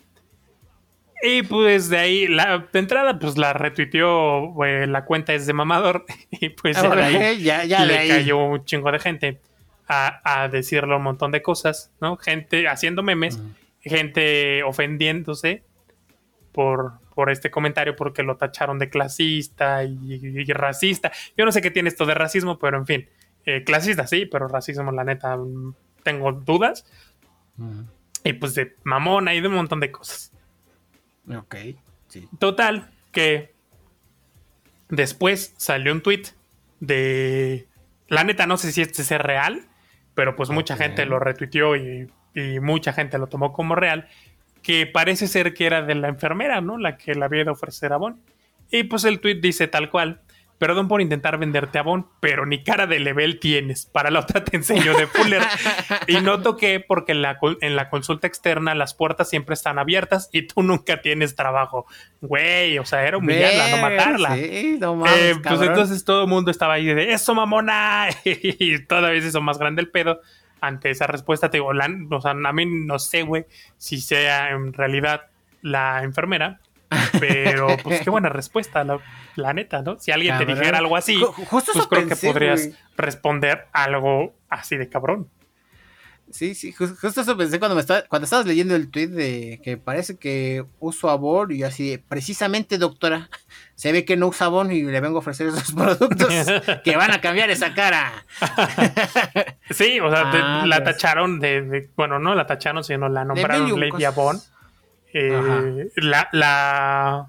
[1.22, 5.55] Y pues de ahí, la de entrada, pues la retuiteó, güey, la cuenta es de
[5.55, 6.05] mamador.
[6.30, 8.09] Y pues ya de ahí ya, ya de le ahí.
[8.09, 9.40] cayó un chingo de gente
[9.88, 12.16] a, a decirle un montón de cosas, ¿no?
[12.18, 13.40] Gente haciendo memes,
[13.80, 15.62] gente ofendiéndose
[16.52, 21.12] por, por este comentario porque lo tacharon de clasista y, y racista.
[21.36, 23.08] Yo no sé qué tiene esto de racismo, pero en fin,
[23.46, 26.86] eh, clasista sí, pero racismo la neta mm, tengo dudas.
[27.58, 27.84] Ujú.
[28.24, 30.32] Y pues de mamona y de un montón de cosas.
[31.34, 31.56] Ok,
[32.08, 32.28] sí.
[32.38, 33.54] Total, que
[34.88, 36.22] después salió un tweet
[36.80, 37.66] de...
[38.08, 39.66] La neta no sé si este es real,
[40.14, 40.80] pero pues mucha Ok.
[40.80, 44.08] gente lo retuiteó y, y mucha gente lo tomó como real,
[44.64, 46.78] que parece ser que era de la enfermera, ¿no?
[46.78, 48.20] La que le había a ofrecer Avon.
[48.70, 50.22] Y pues el tweet dice tal cual.
[50.56, 53.86] Perdón por intentar venderte Avon, pero ni cara de level tienes.
[53.86, 55.42] Para la otra te enseño de Fuller.
[56.08, 60.30] y no toqué porque en la, en la consulta externa las puertas siempre están abiertas
[60.32, 61.86] y tú nunca tienes trabajo.
[62.22, 64.36] Güey, o sea, era humillarla, no matarla.
[64.36, 68.08] Sí, no mames, Eh, pues entonces todo el mundo estaba ahí de eso, mamona.
[68.24, 70.20] y todavía se hizo más grande el pedo.
[70.66, 73.44] Ante esa respuesta, te digo, la- o sea, a mí no sé, güey,
[73.76, 75.26] si sea en realidad
[75.62, 76.60] la enfermera.
[77.20, 79.00] Pero, pues qué buena respuesta, la,
[79.36, 79.98] la neta, ¿no?
[79.98, 84.34] Si alguien te dijera algo así, Ju- justo pues creo pensé, que podrías responder algo
[84.48, 85.28] así de cabrón.
[86.35, 89.61] Sí, sí, ju- justo eso pensé cuando me estaba, cuando estabas leyendo el tweet de
[89.62, 93.30] que parece que uso Avon y así, precisamente doctora,
[93.76, 96.35] se ve que no usa Avon y le vengo a ofrecer esos productos
[96.82, 98.24] que van a cambiar esa cara.
[99.70, 100.97] Sí, o sea, te- Ah, la pues.
[100.97, 104.07] tacharon de, de- Bueno, no la tacharon, sino la nombraron Lady cosas.
[104.09, 104.41] Avon.
[105.12, 107.26] Eh, la, la,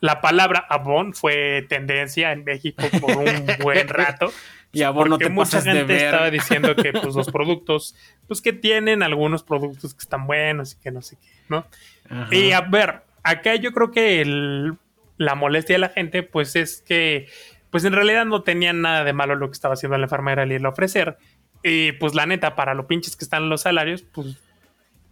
[0.00, 4.32] la palabra Avon fue tendencia en México por un buen rato.
[4.72, 6.04] Y no porque te mucha pasas de gente ver.
[6.04, 7.96] estaba diciendo que pues, los productos,
[8.28, 11.66] pues que tienen algunos productos que están buenos y que no sé qué, ¿no?
[12.08, 12.28] Ajá.
[12.34, 14.74] Y a ver, acá yo creo que el-
[15.16, 17.26] la molestia de la gente, pues es que,
[17.70, 20.52] pues en realidad no tenían nada de malo lo que estaba haciendo la enfermera al
[20.52, 21.18] irle a ofrecer.
[21.62, 24.38] Y pues la neta, para lo pinches que están los salarios, pues,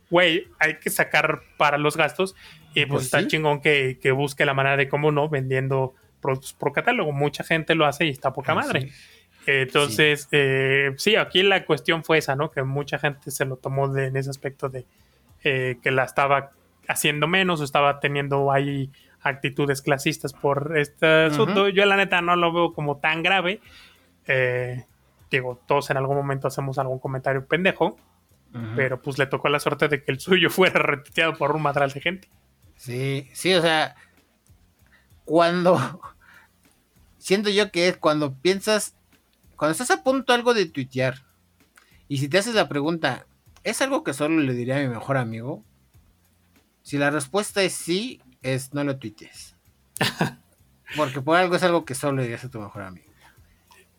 [0.08, 2.34] güey, hay que sacar para los gastos.
[2.74, 3.26] Y pues, Pues está sí.
[3.28, 7.12] chingón que, que busque la manera de cómo no, vendiendo productos por catálogo.
[7.12, 8.80] Mucha gente lo hace y está poca Ah, madre.
[8.82, 8.92] sí.
[9.50, 12.50] Entonces, eh, sí, aquí la cuestión fue esa, ¿no?
[12.50, 14.84] Que mucha gente se lo tomó de- en ese aspecto de
[15.44, 16.50] eh, que la estaba
[16.88, 18.90] haciendo menos o estaba teniendo ahí
[19.22, 21.68] actitudes clasistas por este asunto.
[21.68, 23.60] Yo la neta no lo veo como tan grave.
[24.26, 24.84] Eh,
[25.30, 27.96] digo, todos en algún momento hacemos algún comentario pendejo,
[28.76, 31.90] pero pues le tocó la suerte de que el suyo fuera retuiteado por un madral
[31.92, 32.28] de gente.
[32.76, 33.94] Sí, sí, o sea,
[35.24, 36.00] cuando
[37.18, 38.94] siento yo que es cuando piensas,
[39.58, 41.16] cuando estás a punto algo de tuitear,
[42.08, 43.26] y si te haces la pregunta,
[43.64, 45.62] ¿es algo que solo le diría a mi mejor amigo?
[46.82, 49.56] Si la respuesta es sí, es no lo tuitees.
[50.96, 53.10] Porque por algo es algo que solo le dirías a tu mejor amigo.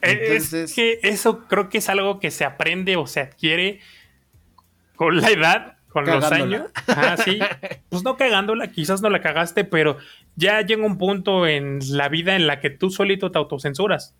[0.01, 0.17] Es
[0.49, 3.81] Entonces- que eso creo que es algo que se aprende o se adquiere
[4.95, 6.71] con la edad, con los años.
[6.87, 7.37] Ah, sí.
[7.89, 9.97] Pues no cagándola, quizás no la cagaste, pero
[10.35, 14.15] ya llega un punto en la vida en la que tú solito te autocensuras.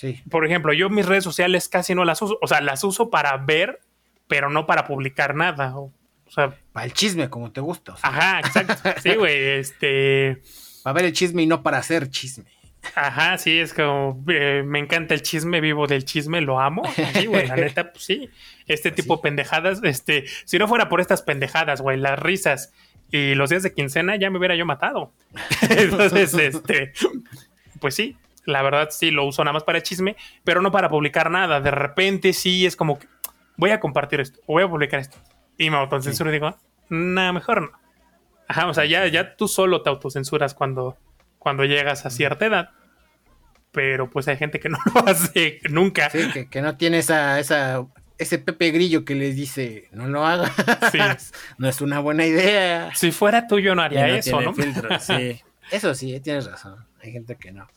[0.00, 0.22] Sí.
[0.30, 2.38] Por ejemplo, yo mis redes sociales casi no las uso.
[2.40, 3.80] O sea, las uso para ver,
[4.28, 5.76] pero no para publicar nada.
[5.76, 5.92] O,
[6.26, 7.92] o sea, Para el chisme, como te gusta.
[7.92, 8.74] o sea, ajá, exacto.
[9.02, 10.40] Sí, güey, este...
[10.82, 12.46] para ver el chisme y no para hacer chisme.
[12.94, 16.82] Ajá, sí, es como, eh, me encanta el chisme, vivo del chisme, lo amo.
[17.12, 18.30] Sí, güey, la neta, pues sí.
[18.66, 22.72] Este tipo de pendejadas, este, si no fuera por estas pendejadas, güey, las risas
[23.10, 25.12] y los días de quincena, ya me hubiera yo matado.
[25.68, 26.94] Entonces, este,
[27.80, 31.30] pues sí, la verdad sí lo uso nada más para chisme, pero no para publicar
[31.30, 31.60] nada.
[31.60, 33.06] De repente sí es como que
[33.56, 35.18] voy a compartir esto, o voy a publicar esto.
[35.58, 36.56] Y me autocensuro y digo,
[36.88, 37.70] nada, mejor no.
[38.48, 40.96] Ajá, o sea, ya, ya tú solo te autocensuras cuando,
[41.38, 42.70] cuando llegas a cierta edad.
[43.70, 46.10] Pero pues hay gente que no lo hace nunca.
[46.10, 47.86] Sí, que, que no tiene esa, esa,
[48.20, 50.52] ese Pepe Grillo que les dice, no lo hagas.
[50.92, 50.98] Sí.
[51.58, 52.94] No es una buena idea.
[52.94, 54.54] Si fuera tú, yo no haría no eso, ¿no?
[54.54, 55.40] filtro, sí.
[55.70, 56.84] Eso sí, tienes razón.
[57.00, 57.68] Hay gente que no.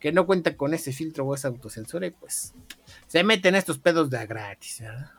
[0.00, 2.54] Que no cuenta con ese filtro o esa autocensura y pues
[3.06, 5.10] se meten estos pedos de a gratis, ¿verdad?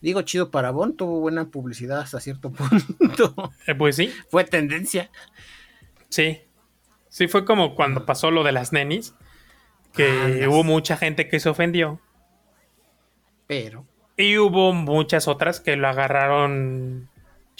[0.00, 2.50] Digo, chido para Bon, tuvo buena publicidad hasta cierto
[2.98, 3.52] punto.
[3.66, 4.12] Eh, pues sí.
[4.30, 5.10] Fue tendencia.
[6.08, 6.40] Sí.
[7.08, 9.14] Sí, fue como cuando pasó lo de las nenis,
[9.92, 12.00] que hubo mucha gente que se ofendió.
[13.46, 13.86] Pero.
[14.16, 17.10] Y hubo muchas otras que lo agarraron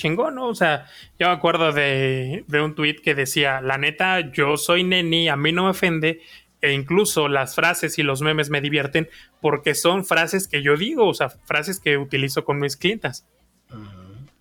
[0.02, 0.48] chingón, ¿no?
[0.48, 0.86] O sea,
[1.18, 5.36] yo me acuerdo de, de un tweet que decía, la neta, yo soy neni, a
[5.36, 6.20] mí no me ofende,
[6.60, 9.08] e incluso las frases y los memes me divierten
[9.40, 13.26] porque son frases que yo digo, o sea, frases que utilizo con mis clientas.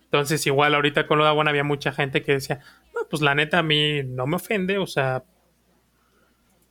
[0.04, 2.60] Entonces, igual ahorita con lo de Aguan había mucha gente que decía,
[2.94, 5.24] no, pues la neta a mí no me ofende, o sea,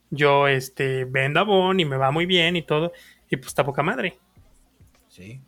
[0.10, 2.94] yo este vendo Avon y me va muy bien y todo,
[3.30, 4.20] y pues está poca madre.
[5.10, 5.42] Sí.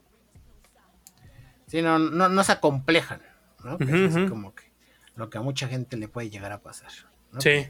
[1.68, 3.22] Sí, no, no, no se acomplejan,
[3.64, 3.78] ¿no?
[3.80, 4.74] es como que
[5.16, 6.92] lo que a mucha gente le puede llegar a pasar.
[7.40, 7.68] Sí.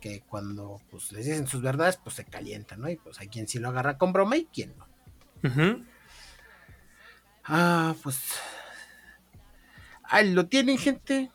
[0.00, 2.90] Que, cuando pues, les dicen sus verdades, pues se calientan, ¿no?
[2.90, 4.86] Y pues hay quien sí lo agarra con broma y quien no.
[7.44, 8.18] Ah, pues.
[10.02, 11.30] Ahí lo tienen, gente.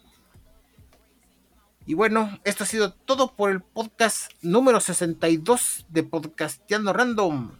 [1.85, 7.51] Y bueno, esto ha sido todo por el podcast número 62 de Podcasteando Random.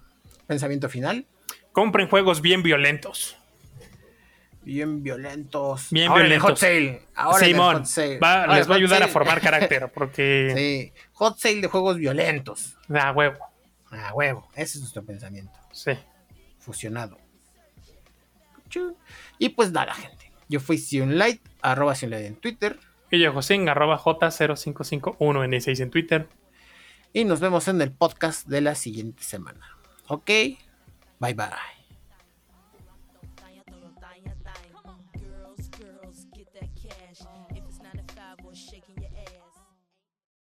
[0.46, 1.26] Pensamiento final.
[1.72, 3.39] Compren juegos bien violentos
[4.64, 5.88] bien violentos.
[5.92, 6.50] Bien violentos.
[6.50, 7.02] hot sale.
[7.16, 8.14] Ahora Simón, hot sale.
[8.14, 10.54] les va a ayudar a formar carácter, porque...
[10.56, 12.78] Sí, hot sale de juegos violentos.
[12.90, 13.40] A huevo.
[13.92, 15.58] A huevo, ese es nuestro pensamiento.
[15.72, 15.92] Sí.
[16.60, 17.18] Fusionado.
[19.38, 20.32] Y pues nada, gente.
[20.48, 22.80] Yo fui Sionlight, arroba Sionlight en Twitter.
[23.12, 26.28] Y yo José, arroba J0551N6 en Twitter.
[27.14, 29.78] Y nos vemos en el podcast de la siguiente semana.
[30.08, 30.30] Ok,
[31.20, 31.79] bye bye.